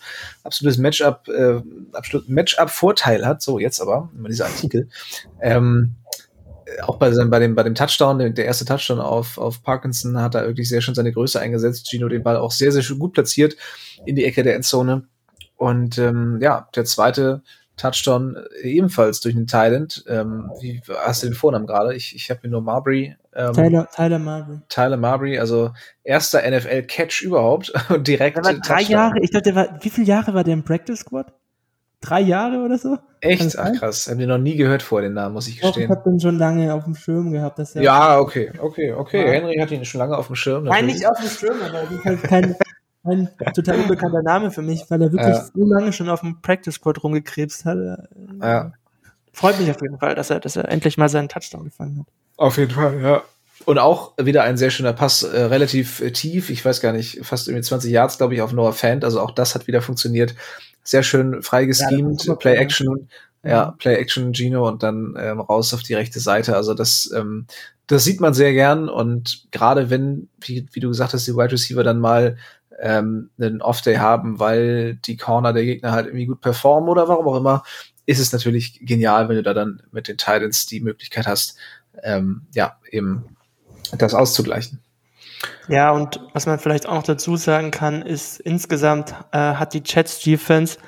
[0.42, 1.60] absolutes Matchup, äh,
[1.92, 3.42] absolut Matchup-Vorteil hat.
[3.42, 4.88] So, jetzt aber, immer dieser Artikel.
[5.40, 6.07] Ähm, äh,
[6.82, 10.34] auch bei, seinem, bei, dem, bei dem Touchdown, der, erste Touchdown auf, auf Parkinson, hat
[10.34, 11.88] er wirklich sehr schön seine Größe eingesetzt.
[11.88, 13.56] Gino den Ball auch sehr, sehr schön gut platziert
[14.06, 15.04] in die Ecke der Endzone.
[15.56, 17.42] Und ähm, ja, der zweite
[17.78, 20.04] Touchdown äh, ebenfalls durch einen Thailand.
[20.08, 21.94] Ähm, wie hast du den Vornamen gerade?
[21.94, 23.16] Ich, ich habe mir nur Marbury.
[23.34, 24.58] Ähm, Tyler, Tyler Marbury.
[24.68, 25.70] Tyler Marbury, also
[26.04, 28.90] erster NFL-Catch überhaupt und direkt Der war drei Touchdown.
[28.90, 31.32] Jahre, ich glaube, der war, wie viele Jahre war der im Practice Squad?
[32.00, 32.96] Drei Jahre oder so?
[33.20, 33.42] Echt?
[33.58, 33.74] Ach sein?
[33.74, 35.90] krass, haben wir noch nie gehört vor den Namen, muss ich Doch, ich gestehen.
[35.90, 37.58] habe den schon lange auf dem Schirm gehabt.
[37.58, 39.26] Dass er Ja, okay, okay, okay.
[39.26, 39.32] Ja.
[39.32, 40.64] Henry hat ihn schon lange auf dem Schirm.
[40.64, 40.94] Nein, natürlich.
[40.94, 42.56] nicht auf dem Schirm, aber das ist halt kein,
[43.04, 45.44] kein total unbekannter Name für mich, weil er wirklich Ja.
[45.52, 47.78] so lange schon auf dem Practice Squad rumgekrebst hat.
[48.40, 48.72] Ja.
[49.32, 52.06] Freut mich auf jeden Fall, dass er, dass er endlich mal seinen Touchdown gefangen hat.
[52.36, 53.22] Auf jeden Fall, ja.
[53.64, 57.26] Und auch wieder ein sehr schöner Pass, äh, relativ äh, tief, ich weiß gar nicht,
[57.26, 59.04] fast irgendwie 20 Yards, glaube ich, auf Noah Fant.
[59.04, 60.36] Also auch das hat wieder funktioniert.
[60.82, 63.08] Sehr schön frei das geschemt, ist super Play Action,
[63.42, 63.50] ja.
[63.50, 66.56] ja, Play Action Gino und dann ähm, raus auf die rechte Seite.
[66.56, 67.46] Also das, ähm,
[67.86, 71.52] das sieht man sehr gern und gerade wenn, wie, wie du gesagt hast, die Wide
[71.52, 72.36] Receiver dann mal
[72.80, 77.28] ähm, einen Off-Day haben, weil die Corner der Gegner halt irgendwie gut performen oder warum
[77.28, 77.64] auch immer,
[78.06, 81.58] ist es natürlich genial, wenn du da dann mit den Titans die Möglichkeit hast,
[82.02, 83.36] ähm, ja, eben
[83.96, 84.80] das auszugleichen.
[85.68, 89.82] Ja, und was man vielleicht auch noch dazu sagen kann, ist, insgesamt äh, hat die
[89.84, 90.78] Jets Defense,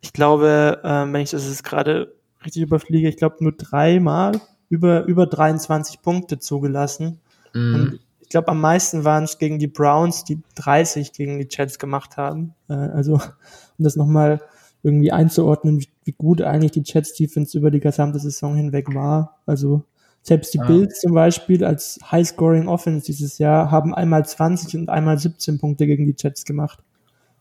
[0.00, 5.04] ich glaube, äh, wenn ich das jetzt gerade richtig überfliege, ich glaube nur dreimal über,
[5.04, 7.20] über 23 Punkte zugelassen.
[7.52, 7.74] Mhm.
[7.74, 11.78] Und ich glaube, am meisten waren es gegen die Browns, die 30 gegen die Jets
[11.78, 12.54] gemacht haben.
[12.68, 14.40] Äh, also, um das nochmal
[14.82, 19.40] irgendwie einzuordnen, wie, wie gut eigentlich die Jets Defense über die gesamte Saison hinweg war.
[19.46, 19.84] Also,
[20.22, 20.66] selbst die Ja.
[20.66, 25.86] Bills zum Beispiel als High-Scoring Offense dieses Jahr haben einmal 20 und einmal 17 Punkte
[25.86, 26.80] gegen die Jets gemacht.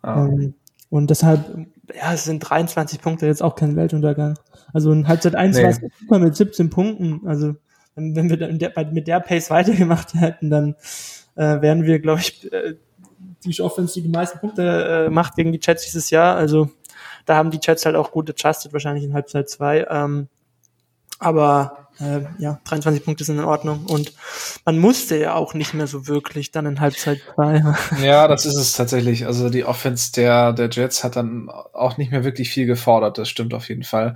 [0.04, 0.26] Ja.
[0.28, 0.54] Ähm,
[0.90, 4.40] und deshalb, ja, es sind 23 Punkte jetzt auch kein Weltuntergang.
[4.74, 5.64] Also in Halbzeit 1 Nee.
[5.64, 7.28] war es super mit 17 Punkten.
[7.28, 7.56] Also
[7.96, 10.76] wenn, wenn wir dann der, mit der Pace weitergemacht hätten, dann
[11.36, 12.76] äh, wären wir, glaube ich, äh,
[13.46, 16.36] die Offense, die die meisten Punkte äh, macht gegen die Jets dieses Jahr.
[16.36, 16.70] Also
[17.26, 19.86] da haben die Jets halt auch gut adjusted, wahrscheinlich in Halbzeit 2.
[19.90, 20.28] Ähm,
[21.20, 23.86] aber äh, ja, 23 Punkte sind in Ordnung.
[23.86, 24.14] Und
[24.66, 27.64] man musste ja auch nicht mehr so wirklich dann in Halbzeit 2.
[28.04, 29.26] Ja, das ist es tatsächlich.
[29.26, 33.30] Also die Offense der, der Jets hat dann auch nicht mehr wirklich viel gefordert, das
[33.30, 34.16] stimmt auf jeden Fall.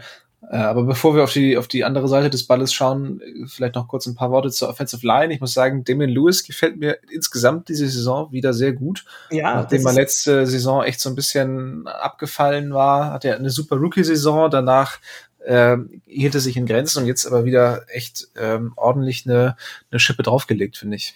[0.50, 3.88] Äh, aber bevor wir auf die, auf die andere Seite des Balles schauen, vielleicht noch
[3.88, 5.34] kurz ein paar Worte zur Offensive Line.
[5.34, 9.06] Ich muss sagen, Damien Lewis gefällt mir insgesamt diese Saison wieder sehr gut.
[9.32, 13.78] ja, Nachdem er letzte Saison echt so ein bisschen abgefallen war, hat er eine super
[13.78, 14.50] Rookie-Saison.
[14.50, 15.00] Danach
[15.46, 19.56] ähm, hielt er sich in Grenzen und jetzt aber wieder echt ähm, ordentlich eine,
[19.92, 21.16] eine Schippe draufgelegt, finde ich.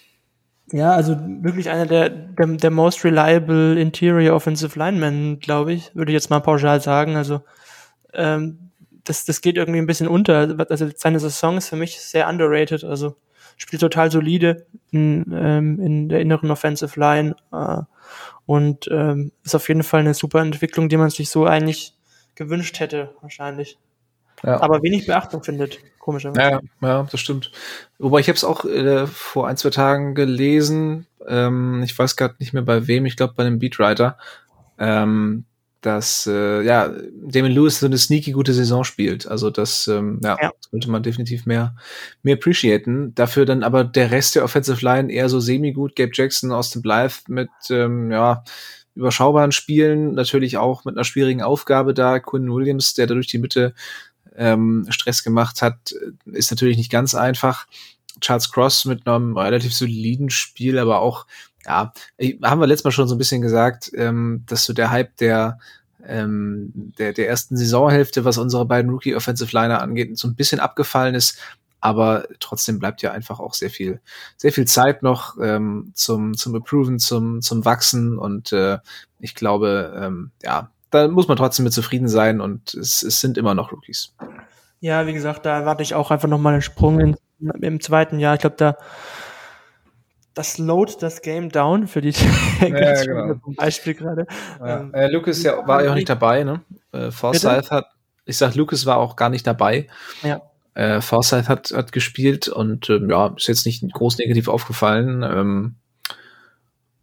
[0.70, 6.12] Ja, also wirklich einer der, der, der most reliable Interior Offensive Linemen, glaube ich, würde
[6.12, 7.16] ich jetzt mal pauschal sagen.
[7.16, 7.40] Also
[8.12, 8.70] ähm,
[9.04, 10.56] das, das geht irgendwie ein bisschen unter.
[10.68, 12.84] Also seine Saison ist für mich sehr underrated.
[12.84, 13.16] Also
[13.56, 17.82] spielt total solide in, ähm, in der inneren Offensive Line äh,
[18.44, 21.94] und ähm, ist auf jeden Fall eine super Entwicklung, die man sich so eigentlich
[22.34, 23.78] gewünscht hätte, wahrscheinlich.
[24.44, 24.60] Ja.
[24.60, 26.40] Aber wenig Beachtung findet, komischerweise.
[26.40, 27.50] Ja, ja, das stimmt.
[27.98, 32.36] Wobei ich habe es auch äh, vor ein, zwei Tagen gelesen, ähm, ich weiß gerade
[32.38, 34.16] nicht mehr bei wem, ich glaube bei einem Beatwriter,
[34.78, 35.44] ähm,
[35.80, 39.28] dass äh, ja, Damon Lewis so eine sneaky gute Saison spielt.
[39.28, 40.50] Also das ähm, ja, Ja.
[40.70, 41.76] sollte man definitiv mehr,
[42.22, 43.14] mehr appreciaten.
[43.14, 45.94] Dafür dann aber der Rest der Offensive Line eher so semi-gut.
[45.94, 48.42] Gabe Jackson aus dem Blythe mit ähm, ja,
[48.96, 52.18] überschaubaren Spielen, natürlich auch mit einer schwierigen Aufgabe da.
[52.18, 53.72] Quinn Williams, der da durch die Mitte
[54.38, 57.66] ähm, Stress gemacht hat, ist natürlich nicht ganz einfach.
[58.20, 61.26] Charles Cross mit einem relativ soliden Spiel, aber auch,
[61.64, 61.92] ja,
[62.42, 65.58] haben wir letztes Mal schon so ein bisschen gesagt, ähm, dass so der Hype der
[66.06, 70.60] ähm, der, der ersten Saisonhälfte, was unsere beiden Rookie Offensive Liner angeht, so ein bisschen
[70.60, 71.38] abgefallen ist.
[71.80, 74.00] Aber trotzdem bleibt ja einfach auch sehr viel,
[74.36, 78.18] sehr viel Zeit noch ähm, zum, zum Approven, zum, zum Wachsen.
[78.18, 78.78] Und äh,
[79.20, 83.38] ich glaube, ähm, ja, da muss man trotzdem mit zufrieden sein und es, es sind
[83.38, 84.14] immer noch Rookies.
[84.80, 87.16] Ja, wie gesagt, da erwarte ich auch einfach nochmal einen Sprung in,
[87.60, 88.34] im zweiten Jahr.
[88.34, 88.76] Ich glaube, da
[90.38, 92.10] das slowt das Game down für die
[92.60, 93.34] ja, genau.
[93.42, 94.26] zum Beispiel gerade.
[94.60, 94.80] Ja.
[94.80, 96.60] Ähm, äh, Lucas ja, war ja auch nicht dabei, ne?
[96.92, 97.86] Äh, Forsyth hat,
[98.24, 99.88] ich sag, Lucas war auch gar nicht dabei.
[100.22, 100.42] Ja.
[100.74, 105.24] Äh, Forsyth hat, hat gespielt und ähm, ja, ist jetzt nicht groß negativ aufgefallen.
[105.24, 105.74] Ähm,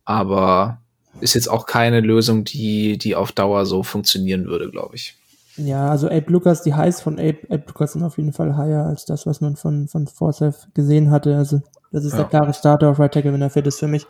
[0.06, 0.80] aber
[1.22, 5.18] ist jetzt auch keine Lösung, die, die auf Dauer so funktionieren würde, glaube ich.
[5.58, 8.86] Ja, also Abe Lucas, die Highs von Abe, Abe Lucas sind auf jeden Fall higher
[8.86, 11.38] als das, was man von, von Forsyth gesehen hatte.
[11.38, 12.20] Also das ist ja.
[12.20, 14.06] der klare Starter auf Right Tackle, wenn er fit ist für mich.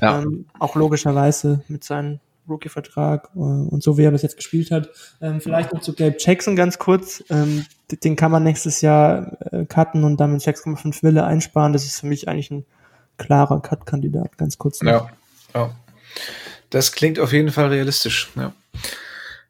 [0.00, 0.20] Ja.
[0.20, 4.88] Ähm, auch logischerweise mit seinem Rookie-Vertrag äh, und so, wie er bis jetzt gespielt hat.
[5.20, 7.22] Ähm, vielleicht noch zu Gabe Jackson ganz kurz.
[7.28, 7.66] Ähm,
[8.02, 11.74] den kann man nächstes Jahr äh, cutten und damit 6,5 Mille einsparen.
[11.74, 12.64] Das ist für mich eigentlich ein
[13.18, 14.82] klarer Cut-Kandidat, ganz kurz.
[14.82, 14.90] Noch.
[14.90, 15.08] Ja,
[15.54, 15.70] ja.
[16.70, 18.30] Das klingt auf jeden Fall realistisch.
[18.36, 18.52] Ja.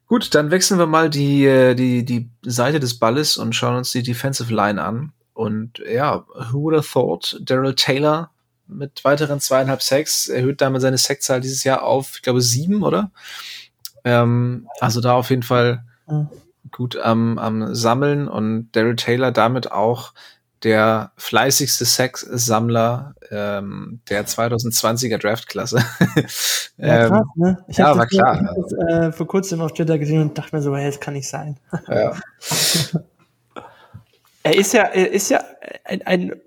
[0.07, 3.91] Gut, dann wechseln wir mal die, äh, die, die Seite des Balles und schauen uns
[3.91, 5.11] die Defensive Line an.
[5.33, 8.31] Und ja, who would have thought, Daryl Taylor
[8.67, 13.11] mit weiteren zweieinhalb Sacks erhöht damit seine Sackzahl dieses Jahr auf, ich glaube, sieben, oder?
[14.03, 15.83] Ähm, also da auf jeden Fall
[16.71, 20.13] gut am, am Sammeln und Daryl Taylor damit auch
[20.63, 25.77] der fleißigste Sex-Sammler ähm, der 2020er Draftklasse.
[26.77, 27.63] ja, krass, ne?
[27.67, 28.55] Ich ja, war klar.
[28.55, 31.29] Das, äh, vor kurzem auf Twitter gesehen und dachte mir so, hey, das kann nicht
[31.29, 31.57] sein.
[31.87, 32.13] Ja.
[34.41, 35.43] Er ist ja, er ist ja
[35.83, 36.41] ein, ein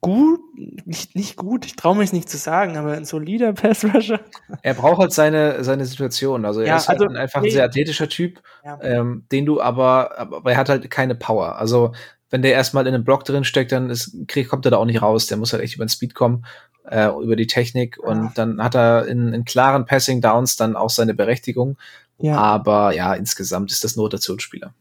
[0.00, 0.40] gut,
[0.84, 4.20] nicht, nicht gut, ich traue mich nicht zu sagen, aber ein solider Pass-Rusher.
[4.62, 6.44] Er braucht halt seine, seine Situation.
[6.44, 7.48] Also er ja, ist halt also, einfach nee.
[7.48, 8.78] ein sehr athletischer Typ, ja.
[8.82, 11.56] ähm, den du aber, aber er hat halt keine Power.
[11.56, 11.92] Also
[12.32, 14.84] wenn der erstmal in einem Block drin steckt, dann ist, krieg, kommt er da auch
[14.84, 15.28] nicht raus.
[15.28, 16.44] Der muss halt echt über den Speed kommen,
[16.88, 20.90] äh, über die Technik und dann hat er in, in klaren Passing Downs dann auch
[20.90, 21.78] seine Berechtigung.
[22.18, 22.36] Ja.
[22.36, 24.74] Aber ja, insgesamt ist das ein Rotationsspieler.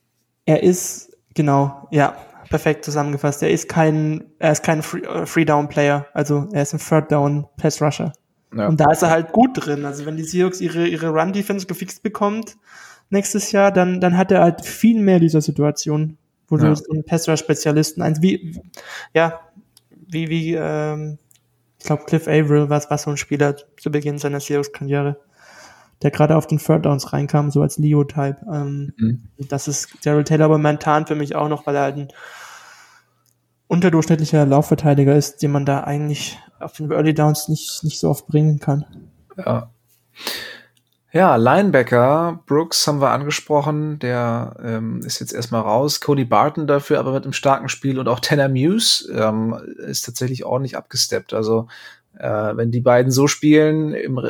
[0.46, 2.16] Er ist Genau, ja,
[2.50, 3.42] perfekt zusammengefasst.
[3.44, 7.12] Er ist kein, er ist kein äh, Free Down Player, also er ist ein Third
[7.12, 8.14] Down Pass Rusher.
[8.56, 8.68] Ja.
[8.68, 9.86] Und da ist er halt gut drin.
[9.86, 12.58] Also wenn die Seahawks ihre, ihre Run Defense gefixt bekommt
[13.10, 16.18] nächstes Jahr, dann, dann hat er halt viel mehr dieser Situation,
[16.52, 16.70] wo ja.
[16.70, 18.62] du so einen Pass Rush Spezialisten, eins wie,
[19.14, 19.40] ja,
[19.90, 21.18] wie, wie, ähm,
[21.80, 25.18] ich glaube Cliff Averill war, war so ein Spieler zu Beginn seiner Seahawks Karriere
[26.02, 28.38] der gerade auf den Third Downs reinkam, so als Leo-Type.
[28.52, 29.24] Ähm, mhm.
[29.50, 32.08] Das ist Daryl Taylor aber momentan für mich auch noch, weil er halt ein
[33.68, 38.28] unterdurchschnittlicher Laufverteidiger ist, den man da eigentlich auf den Early Downs nicht, nicht so oft
[38.28, 38.86] bringen kann.
[39.38, 39.72] Ja.
[41.14, 46.00] Ja, Linebacker, Brooks haben wir angesprochen, der ähm, ist jetzt erstmal raus.
[46.00, 50.46] Cody Barton dafür aber mit einem starken Spiel und auch Tanner Muse ähm, ist tatsächlich
[50.46, 51.34] ordentlich abgesteppt.
[51.34, 51.68] Also
[52.18, 54.22] äh, wenn die beiden so spielen, im,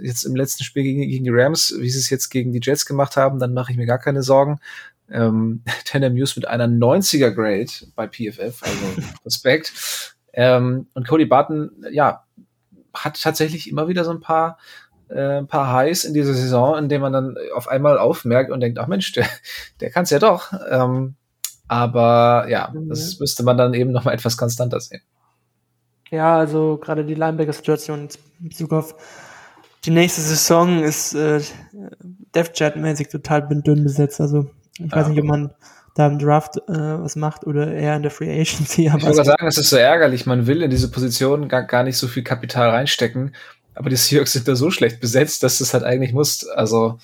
[0.00, 2.86] jetzt im letzten Spiel gegen, gegen die Rams, wie sie es jetzt gegen die Jets
[2.86, 4.60] gemacht haben, dann mache ich mir gar keine Sorgen.
[5.10, 8.86] Ähm, Tanner Muse mit einer 90er Grade bei PFF, also
[9.26, 10.14] Respekt.
[10.34, 12.22] ähm, und Cody Barton, ja,
[12.94, 14.58] hat tatsächlich immer wieder so ein paar
[15.08, 18.60] äh, ein paar Highs in dieser Saison, in dem man dann auf einmal aufmerkt und
[18.60, 19.26] denkt, ach Mensch, der,
[19.80, 20.52] der kann es ja doch.
[20.70, 21.14] Ähm,
[21.68, 23.20] aber ja, das mhm.
[23.20, 25.02] müsste man dann eben noch mal etwas konstanter sehen.
[26.10, 28.08] Ja, also gerade die Linebacker-Situation
[28.40, 28.94] in Bezug auf
[29.84, 31.40] die nächste Saison ist äh,
[32.34, 34.20] Death Chat-mäßig total dünn besetzt.
[34.20, 35.52] Also ich weiß nicht, ob man
[35.94, 38.88] da im Draft äh, was macht oder eher in der Free Agency.
[38.88, 40.26] Aber ich würde sagen, es ist so ärgerlich.
[40.26, 43.34] Man will in diese Position gar, gar nicht so viel Kapital reinstecken,
[43.78, 46.50] aber die Seahawks sind da so schlecht besetzt, dass du es halt eigentlich musst.
[46.50, 46.98] Also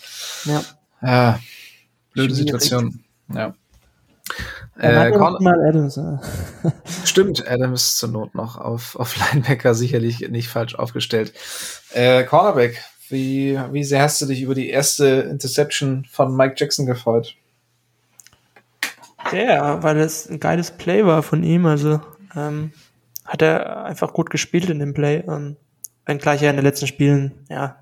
[0.45, 0.65] ja,
[1.03, 1.41] ja
[2.13, 3.05] blöde Situation.
[3.33, 3.55] Ja.
[4.77, 6.01] Äh, mal Adams.
[7.05, 11.33] Stimmt, Adams zur Not noch auf, auf Linebacker sicherlich nicht falsch aufgestellt.
[11.93, 16.87] Äh, Cornerback, wie, wie sehr hast du dich über die erste Interception von Mike Jackson
[16.87, 17.37] gefreut?
[19.31, 21.67] Sehr, weil es ein geiles Play war von ihm.
[21.67, 22.01] Also
[22.35, 22.73] ähm,
[23.25, 25.23] hat er einfach gut gespielt in dem Play.
[25.29, 25.57] Ähm,
[26.07, 27.77] wenngleich er in den letzten Spielen ja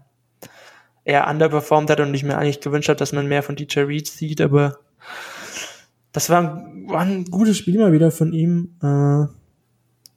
[1.05, 4.07] eher underperformed hat und ich mir eigentlich gewünscht habe, dass man mehr von DJ Reed
[4.07, 4.79] sieht, aber
[6.13, 8.77] das war, war ein gutes Spiel mal wieder von ihm.
[8.83, 9.27] Äh,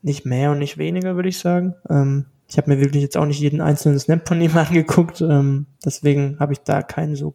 [0.05, 1.73] nicht mehr und nicht weniger, würde ich sagen.
[1.89, 5.21] Ähm, ich habe mir wirklich jetzt auch nicht jeden einzelnen Snap von ihm angeguckt.
[5.21, 7.33] Ähm, deswegen habe ich da keinen so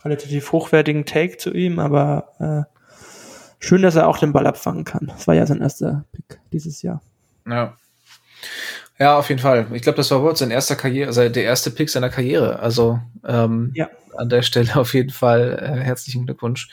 [0.00, 2.78] qualitativ hochwertigen Take zu ihm, aber äh,
[3.58, 5.08] schön, dass er auch den Ball abfangen kann.
[5.08, 7.02] Das war ja sein erster Pick dieses Jahr.
[7.46, 7.76] Ja.
[8.98, 9.68] Ja, auf jeden Fall.
[9.72, 12.58] Ich glaube, das war wohl sein erster Karriere, also der erste Pick seiner Karriere.
[12.58, 13.88] Also ähm, ja.
[14.16, 16.68] an der Stelle auf jeden Fall äh, herzlichen Glückwunsch.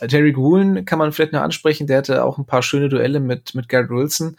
[0.00, 1.86] Terry Woolen kann man vielleicht noch ansprechen.
[1.86, 4.36] Der hatte auch ein paar schöne Duelle mit mit Garrett Wilson.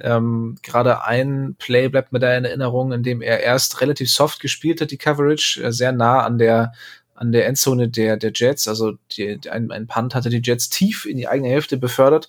[0.00, 4.38] Ähm, Gerade ein Play bleibt mir da in Erinnerung, in dem er erst relativ soft
[4.38, 6.72] gespielt hat, die Coverage, äh, sehr nah an der
[7.14, 8.68] an der Endzone der der Jets.
[8.68, 12.28] Also die, ein, ein Punt hatte die Jets tief in die eigene Hälfte befördert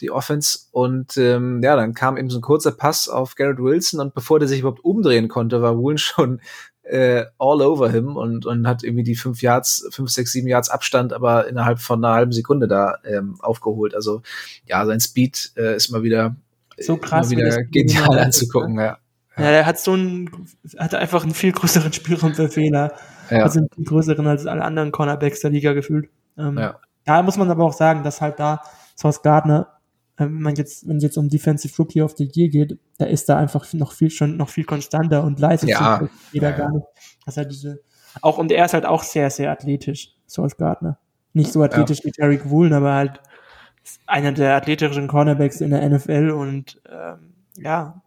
[0.00, 0.60] die Offense.
[0.72, 4.38] Und ähm, ja, dann kam eben so ein kurzer Pass auf Garrett Wilson und bevor
[4.38, 6.40] der sich überhaupt umdrehen konnte, war Woolen schon
[6.82, 10.70] äh, all over him und, und hat irgendwie die fünf Yards, fünf, sechs, sieben Yards
[10.70, 13.94] Abstand, aber innerhalb von einer halben Sekunde da ähm, aufgeholt.
[13.94, 14.22] Also
[14.66, 16.36] ja, sein Speed äh, ist mal wieder,
[16.78, 18.84] so krass, immer wieder genial anzugucken, ne?
[18.84, 18.98] ja.
[19.38, 20.30] Ja, der hat so einen,
[20.78, 22.94] hat einfach einen viel größeren Spielraum für Fehler.
[23.28, 23.42] Ja.
[23.42, 26.08] Also einen größeren als alle anderen Cornerbacks der Liga gefühlt.
[26.38, 26.80] Ähm, ja.
[27.04, 28.62] Da muss man aber auch sagen, dass halt da
[28.96, 29.75] Sauce Gardner äh,
[30.16, 33.28] wenn man jetzt, wenn es jetzt um Defensive Rookie of the Year geht, da ist
[33.28, 36.86] da einfach noch viel schon noch viel konstanter und leiser ja, jeder ja, gar nicht.
[37.24, 37.80] Das halt diese,
[38.22, 40.98] auch und er ist halt auch sehr, sehr athletisch, so als Gardner.
[41.32, 42.04] Nicht so athletisch ja.
[42.04, 43.20] wie Derek Woolen, aber halt
[44.06, 48.02] einer der athletischen Cornerbacks in der NFL und ähm, ja,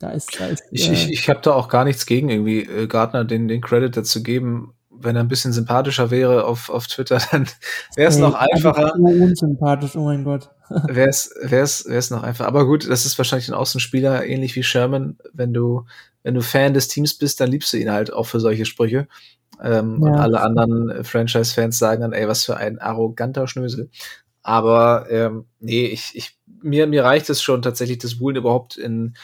[0.00, 2.62] da ist, da ist ich, äh, ich, ich habe da auch gar nichts gegen irgendwie
[2.62, 4.74] äh, Gardner den den Credit dazu geben
[5.04, 7.46] wenn er ein bisschen sympathischer wäre auf, auf Twitter, dann
[7.96, 8.94] wäre es noch einfacher.
[8.94, 10.50] Unsympathisch, oh mein Gott.
[10.88, 12.46] wäre es wär's, wär's noch einfach.
[12.46, 15.18] Aber gut, das ist wahrscheinlich ein Außenspieler, ähnlich wie Sherman.
[15.32, 15.84] Wenn du,
[16.22, 19.06] wenn du Fan des Teams bist, dann liebst du ihn halt auch für solche Sprüche.
[19.62, 20.08] Ähm, ja.
[20.08, 23.90] Und alle anderen Franchise-Fans sagen dann, ey, was für ein arroganter Schnösel.
[24.42, 29.14] Aber ähm, nee, ich, ich, mir, mir reicht es schon tatsächlich, dass Woolen überhaupt in,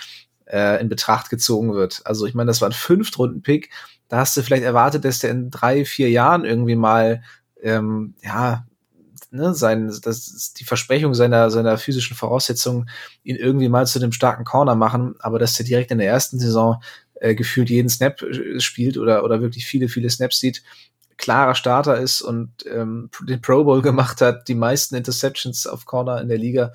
[0.46, 2.02] äh, in Betracht gezogen wird.
[2.04, 3.70] Also ich meine, das war ein Fünftrunden-Pick
[4.10, 7.22] da hast du vielleicht erwartet, dass der in drei, vier Jahren irgendwie mal,
[7.62, 8.66] ähm, ja,
[9.30, 12.90] ne, sein, das die Versprechung seiner, seiner physischen Voraussetzungen,
[13.22, 16.40] ihn irgendwie mal zu dem starken Corner machen, aber dass der direkt in der ersten
[16.40, 16.82] Saison
[17.14, 20.64] äh, gefühlt jeden Snap äh, spielt oder, oder wirklich viele, viele Snaps sieht,
[21.16, 26.20] klarer Starter ist und ähm, den Pro Bowl gemacht hat, die meisten Interceptions auf Corner
[26.20, 26.72] in der Liga.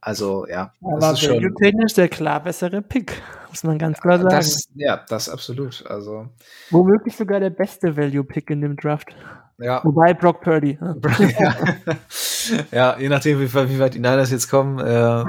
[0.00, 3.22] Also ja, Aber das ist schon technisch der klar bessere Pick,
[3.52, 4.30] muss man ganz klar sagen.
[4.30, 5.84] Das, ja, das absolut.
[5.86, 6.26] Also
[6.70, 9.14] womöglich sogar der beste Value Pick in dem Draft.
[9.58, 9.84] Ja.
[9.84, 10.78] Wobei Brock Purdy.
[11.38, 11.54] ja.
[12.72, 15.24] ja, je nachdem, wie, wie weit die Niners jetzt kommen, äh,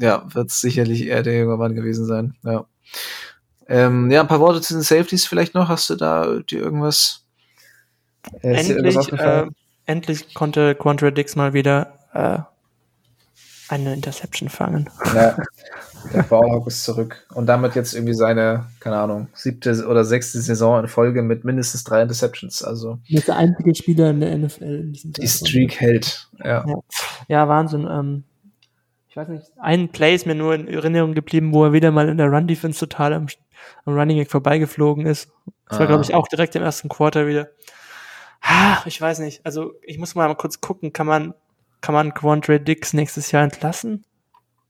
[0.00, 2.34] ja, wird es sicherlich eher der junge Mann gewesen sein.
[2.42, 2.64] Ja.
[3.68, 5.68] Ähm, ja, ein paar Worte zu den Safeties vielleicht noch.
[5.68, 7.26] Hast du da dir irgendwas?
[8.42, 9.46] Äh, endlich, äh,
[9.84, 12.38] endlich konnte Quantra Dix mal wieder äh,
[13.68, 14.88] eine Interception fangen.
[15.14, 15.36] Ja,
[16.12, 17.26] der Bauhawk ist zurück.
[17.34, 21.84] Und damit jetzt irgendwie seine, keine Ahnung, siebte oder sechste Saison in Folge mit mindestens
[21.84, 22.62] drei Interceptions.
[22.62, 22.98] Also.
[23.08, 26.64] Er ist der einzige Spieler in der NFL in diesem Die Streak hält, ja.
[26.66, 26.74] Ja,
[27.28, 27.86] ja Wahnsinn.
[27.90, 28.24] Ähm,
[29.08, 32.08] ich weiß nicht, ein Play ist mir nur in Erinnerung geblieben, wo er wieder mal
[32.08, 33.26] in der Run-Defense total am,
[33.84, 35.30] am Running Back vorbeigeflogen ist.
[35.68, 35.88] Das war, ah.
[35.88, 37.48] glaube ich, auch direkt im ersten Quarter wieder.
[38.42, 39.40] Ah, ich weiß nicht.
[39.44, 41.34] Also, ich muss mal kurz gucken, kann man
[41.80, 44.04] kann man Quandre Dix nächstes Jahr entlassen?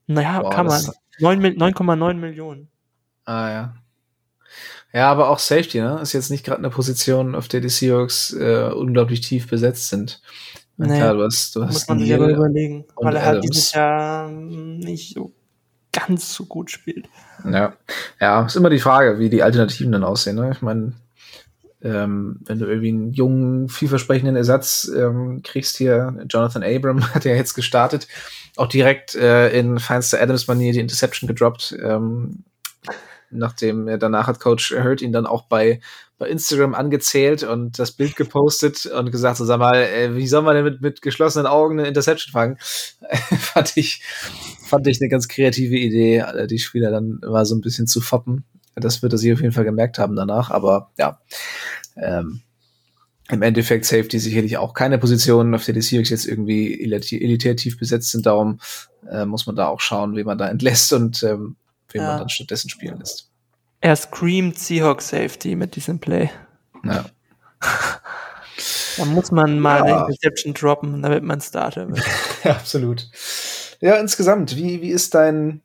[0.07, 0.81] Naja, Boah, kann man.
[1.19, 2.69] 9,9 Millionen.
[3.25, 3.75] Ah, ja.
[4.93, 5.99] Ja, aber auch Safety, ne?
[6.01, 10.23] Ist jetzt nicht gerade eine Position, auf der die Seahawks äh, unglaublich tief besetzt sind.
[10.79, 13.73] Nee, klar, du hast, du hast muss man sich aber überlegen, weil er halt dieses
[13.73, 15.33] Jahr nicht so
[15.93, 17.09] ganz so gut spielt.
[17.51, 17.75] Ja,
[18.21, 20.37] ja, ist immer die Frage, wie die Alternativen dann aussehen.
[20.37, 20.51] Ne?
[20.53, 20.93] Ich meine,
[21.87, 27.35] ähm, wenn du irgendwie einen jungen, vielversprechenden Ersatz ähm, kriegst hier, Jonathan Abram hat ja
[27.35, 28.09] jetzt gestartet,
[28.57, 31.77] auch direkt äh, in feinster Adams-Manier die Interception gedroppt.
[31.83, 32.45] Ähm,
[33.31, 35.81] nachdem er danach hat Coach Hurt ihn dann auch bei,
[36.19, 40.43] bei Instagram angezählt und das Bild gepostet und gesagt, so sag mal, äh, wie soll
[40.43, 42.57] man denn mit, mit geschlossenen Augen eine Interception fangen?
[43.39, 44.03] fand ich,
[44.65, 48.45] fand ich eine ganz kreative Idee, die Spieler dann war so ein bisschen zu foppen.
[48.77, 51.21] Das wird er sich auf jeden Fall gemerkt haben danach, aber ja.
[51.97, 52.43] Ähm,
[53.29, 57.79] im Endeffekt Safety sicherlich auch keine Position, auf der die Seahawks jetzt irgendwie elitär tief
[57.79, 58.25] besetzt sind.
[58.25, 58.61] Darum
[59.11, 61.57] äh, muss man da auch schauen, wie man da entlässt und ähm,
[61.91, 62.09] wen ja.
[62.09, 63.31] man dann stattdessen spielen lässt.
[63.81, 66.31] Er screamt Seahawks Safety mit diesem Play.
[66.85, 67.07] Ja.
[68.97, 69.85] da muss man mal ja.
[69.85, 72.05] eine Interception droppen, damit man Starter wird.
[72.45, 73.09] ja, absolut.
[73.81, 75.63] Ja, insgesamt, wie, wie ist dein,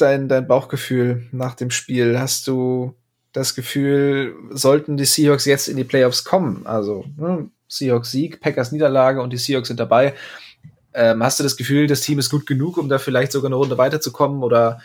[0.00, 2.18] dein, dein Bauchgefühl nach dem Spiel?
[2.18, 2.94] Hast du
[3.32, 8.72] das Gefühl, sollten die Seahawks jetzt in die Playoffs kommen, also ne, Seahawks Sieg, Packers
[8.72, 10.14] Niederlage und die Seahawks sind dabei,
[10.94, 13.56] ähm, hast du das Gefühl, das Team ist gut genug, um da vielleicht sogar eine
[13.56, 14.80] Runde weiterzukommen oder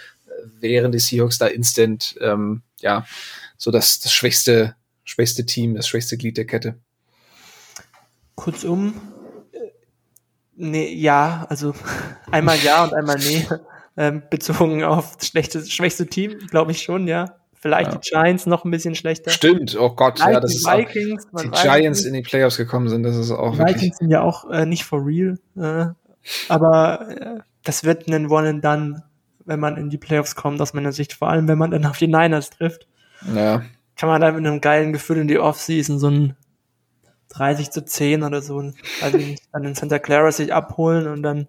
[0.59, 3.05] wären die Seahawks da instant, ähm, ja,
[3.57, 6.75] so das, das schwächste, schwächste Team, das schwächste Glied der Kette.
[8.35, 9.01] Kurzum,
[9.51, 9.57] äh,
[10.55, 11.73] nee, ja, also
[12.31, 13.47] einmal ja und einmal nee.
[13.95, 17.35] Ähm, bezogen auf das schlechte, schwächste Team, glaube ich schon, ja.
[17.53, 17.97] Vielleicht ja.
[17.97, 19.29] die Giants noch ein bisschen schlechter.
[19.31, 22.07] Stimmt, oh Gott, Vielleicht ja, das die ist Vikings, auch, die Giants nicht.
[22.07, 23.77] in die Playoffs gekommen sind, das ist auch die wirklich.
[23.77, 25.85] Vikings sind ja auch äh, nicht for real, äh,
[26.49, 29.03] aber äh, das wird ein One and Done,
[29.45, 31.97] wenn man in die Playoffs kommt, aus meiner Sicht, vor allem wenn man dann auf
[31.97, 32.87] die Niners trifft.
[33.33, 33.63] Ja.
[33.95, 36.35] Kann man da mit einem geilen Gefühl in die Offseason so ein
[37.29, 38.59] 30 zu 10 oder so,
[39.01, 39.17] also
[39.51, 41.47] dann in Santa Clara sich abholen und dann,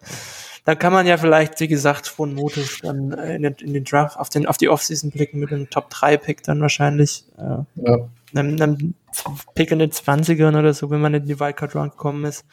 [0.65, 4.19] dann kann man ja vielleicht, wie gesagt, von Motus dann in den, in den Draft,
[4.19, 7.25] auf, den, auf die Offseason blicken mit einem Top 3 Pick dann wahrscheinlich.
[7.37, 8.09] Äh, ja.
[8.35, 8.95] Einem, einem
[9.55, 12.45] Pick in den 20ern oder so, wenn man in die Wildcard Round gekommen ist.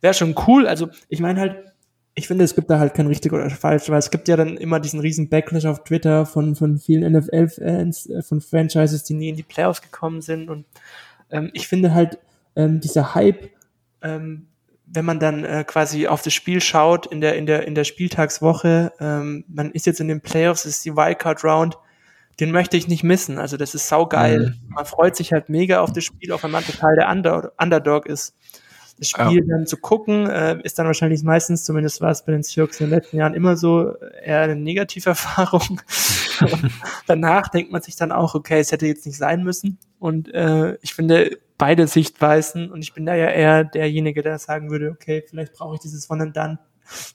[0.00, 0.66] Wäre schon cool.
[0.66, 1.72] Also, ich meine halt,
[2.14, 4.56] ich finde, es gibt da halt kein richtig oder falsch, weil es gibt ja dann
[4.56, 9.28] immer diesen riesen Backlash auf Twitter von, von vielen NFL-Fans, äh, von Franchises, die nie
[9.28, 10.48] in die Playoffs gekommen sind.
[10.48, 10.64] Und
[11.30, 12.18] ähm, ich finde halt,
[12.56, 13.50] ähm, dieser Hype,
[14.02, 14.48] ähm,
[14.94, 17.84] wenn man dann äh, quasi auf das Spiel schaut in der, in der, in der
[17.84, 21.78] Spieltagswoche, ähm, man ist jetzt in den Playoffs, ist die Wildcard Round,
[22.40, 23.38] den möchte ich nicht missen.
[23.38, 24.56] Also das ist saugeil.
[24.60, 24.74] Mhm.
[24.74, 28.06] Man freut sich halt mega auf das Spiel, auch wenn man total der Under Underdog
[28.06, 28.36] ist.
[28.98, 29.56] Das Spiel ja.
[29.56, 32.86] dann zu gucken, äh, ist dann wahrscheinlich meistens, zumindest war es bei den Seahawks in
[32.86, 35.80] den letzten Jahren immer so, eher eine Negativerfahrung.
[37.06, 39.78] danach denkt man sich dann auch, okay, es hätte jetzt nicht sein müssen.
[39.98, 44.70] Und äh, ich finde, beide Sichtweisen und ich bin da ja eher derjenige, der sagen
[44.70, 46.58] würde, okay, vielleicht brauche ich dieses One and Done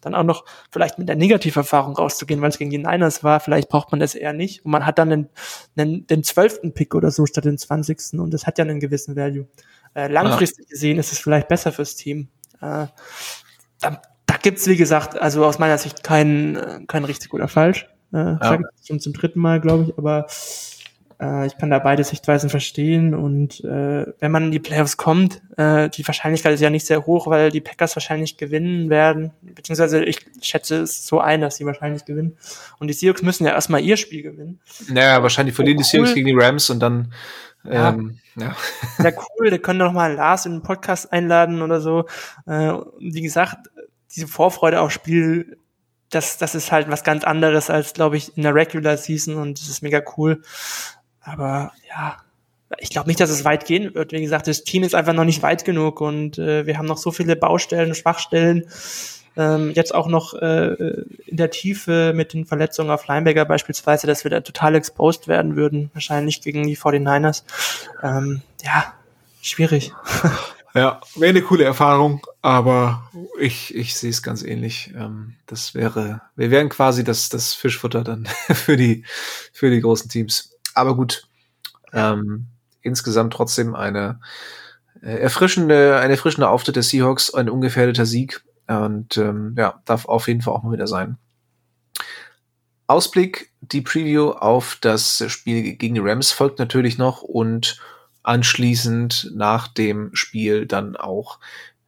[0.02, 3.70] dann auch noch vielleicht mit der Negativerfahrung rauszugehen, weil es gegen die Niners war, vielleicht
[3.70, 4.66] braucht man das eher nicht.
[4.66, 5.30] Und man hat dann den,
[5.76, 6.74] den, den 12.
[6.74, 8.20] Pick oder so statt den 20.
[8.20, 9.48] und das hat ja einen gewissen Value.
[9.94, 10.70] Äh, langfristig ja.
[10.70, 12.30] gesehen ist es vielleicht besser fürs Team.
[12.62, 12.88] Äh,
[13.80, 17.88] da da gibt es, wie gesagt, also aus meiner Sicht kein, kein richtig oder falsch.
[18.14, 18.40] Äh, ja.
[18.42, 20.28] Sage ich schon zum dritten Mal, glaube ich, aber
[21.20, 25.42] äh, ich kann da beide Sichtweisen verstehen und äh, wenn man in die Playoffs kommt,
[25.58, 30.04] äh, die Wahrscheinlichkeit ist ja nicht sehr hoch, weil die Packers wahrscheinlich gewinnen werden, beziehungsweise
[30.04, 32.38] ich schätze es so ein, dass sie wahrscheinlich gewinnen
[32.80, 34.60] und die Seahawks müssen ja erstmal ihr Spiel gewinnen.
[34.90, 35.84] Naja, wahrscheinlich verlieren cool.
[35.84, 37.14] die Seahawks gegen die Rams und dann
[37.70, 37.90] ja.
[37.90, 38.56] Ähm, ja.
[39.00, 42.06] ja, cool, der können doch mal Lars in den Podcast einladen oder so.
[42.46, 43.70] Äh, wie gesagt,
[44.16, 45.58] diese Vorfreude aufs Spiel
[46.10, 49.60] das, das ist halt was ganz anderes als, glaube ich, in der Regular Season und
[49.60, 50.42] das ist mega cool.
[51.22, 52.18] Aber ja,
[52.80, 54.12] ich glaube nicht, dass es weit gehen wird.
[54.12, 56.98] Wie gesagt, das Team ist einfach noch nicht weit genug und äh, wir haben noch
[56.98, 58.66] so viele Baustellen, Schwachstellen.
[59.38, 64.24] Ähm, jetzt auch noch äh, in der Tiefe mit den Verletzungen auf Linebacker beispielsweise, dass
[64.24, 67.44] wir da total exposed werden würden, wahrscheinlich gegen die 49ers.
[68.02, 68.94] Ähm, ja,
[69.42, 69.94] schwierig.
[70.74, 73.10] Ja, wäre eine coole Erfahrung, aber
[73.40, 74.94] ich, ich sehe es ganz ähnlich.
[74.96, 79.04] Ähm, das wäre, wir wären quasi das, das Fischfutter dann für die,
[79.54, 80.56] für die großen Teams.
[80.76, 81.28] Aber gut,
[81.94, 82.46] ähm,
[82.84, 84.20] insgesamt trotzdem eine
[85.02, 90.28] äh, erfrischende, ein erfrischender Auftritt der Seahawks, ein ungefährdeter Sieg und ähm, ja, darf auf
[90.28, 91.18] jeden Fall auch mal wieder sein.
[92.88, 97.82] Ausblick, die Preview auf das Spiel gegen die Rams folgt natürlich noch und
[98.24, 101.40] anschließend nach dem Spiel dann auch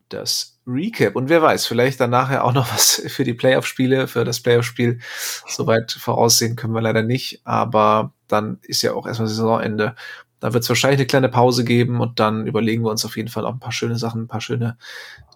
[0.09, 1.15] das Recap.
[1.15, 4.99] Und wer weiß, vielleicht dann nachher auch noch was für die Playoff-Spiele, für das Playoff-Spiel.
[5.47, 9.95] Soweit voraussehen können wir leider nicht, aber dann ist ja auch erstmal Saisonende.
[10.39, 13.29] Da wird es wahrscheinlich eine kleine Pause geben und dann überlegen wir uns auf jeden
[13.29, 14.77] Fall auch ein paar schöne Sachen, ein paar schöne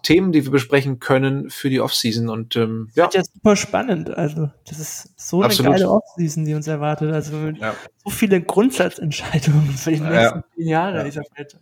[0.02, 2.30] Themen, die wir besprechen können für die Offseason.
[2.30, 3.04] Und ähm, ja.
[3.04, 4.10] Wird ja super spannend.
[4.10, 5.72] Also, das ist so eine Absolut.
[5.72, 7.12] geile Offseason, die uns erwartet.
[7.12, 7.74] Also ja.
[8.02, 10.44] so viele Grundsatzentscheidungen für die nächsten ja.
[10.56, 11.04] zehn Jahre ja.
[11.04, 11.58] dieser Franchise.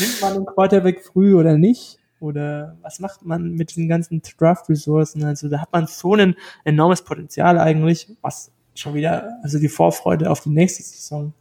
[0.00, 1.98] Nimmt man einen Quarterback früh oder nicht?
[2.20, 5.24] Oder was macht man mit diesen ganzen Draft-Ressourcen?
[5.24, 10.30] Also da hat man so ein enormes Potenzial eigentlich, was schon wieder, also die Vorfreude
[10.30, 11.32] auf die nächste Saison,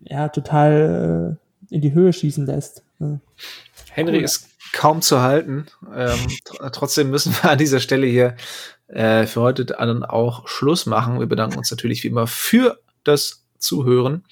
[0.00, 1.38] ja, total
[1.70, 2.82] äh, in die Höhe schießen lässt.
[2.98, 3.18] Ja.
[3.90, 4.24] Henry cool.
[4.24, 5.66] ist kaum zu halten.
[5.94, 8.36] Ähm, tr trotzdem müssen wir an dieser Stelle hier
[8.88, 11.18] äh, für heute dann auch Schluss machen.
[11.18, 14.24] Wir bedanken uns natürlich wie immer für das Zuhören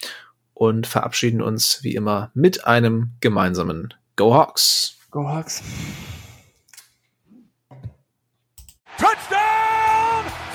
[0.53, 4.97] und verabschieden uns wie immer mit einem gemeinsamen Go Hawks.
[5.11, 5.61] Go Hawks.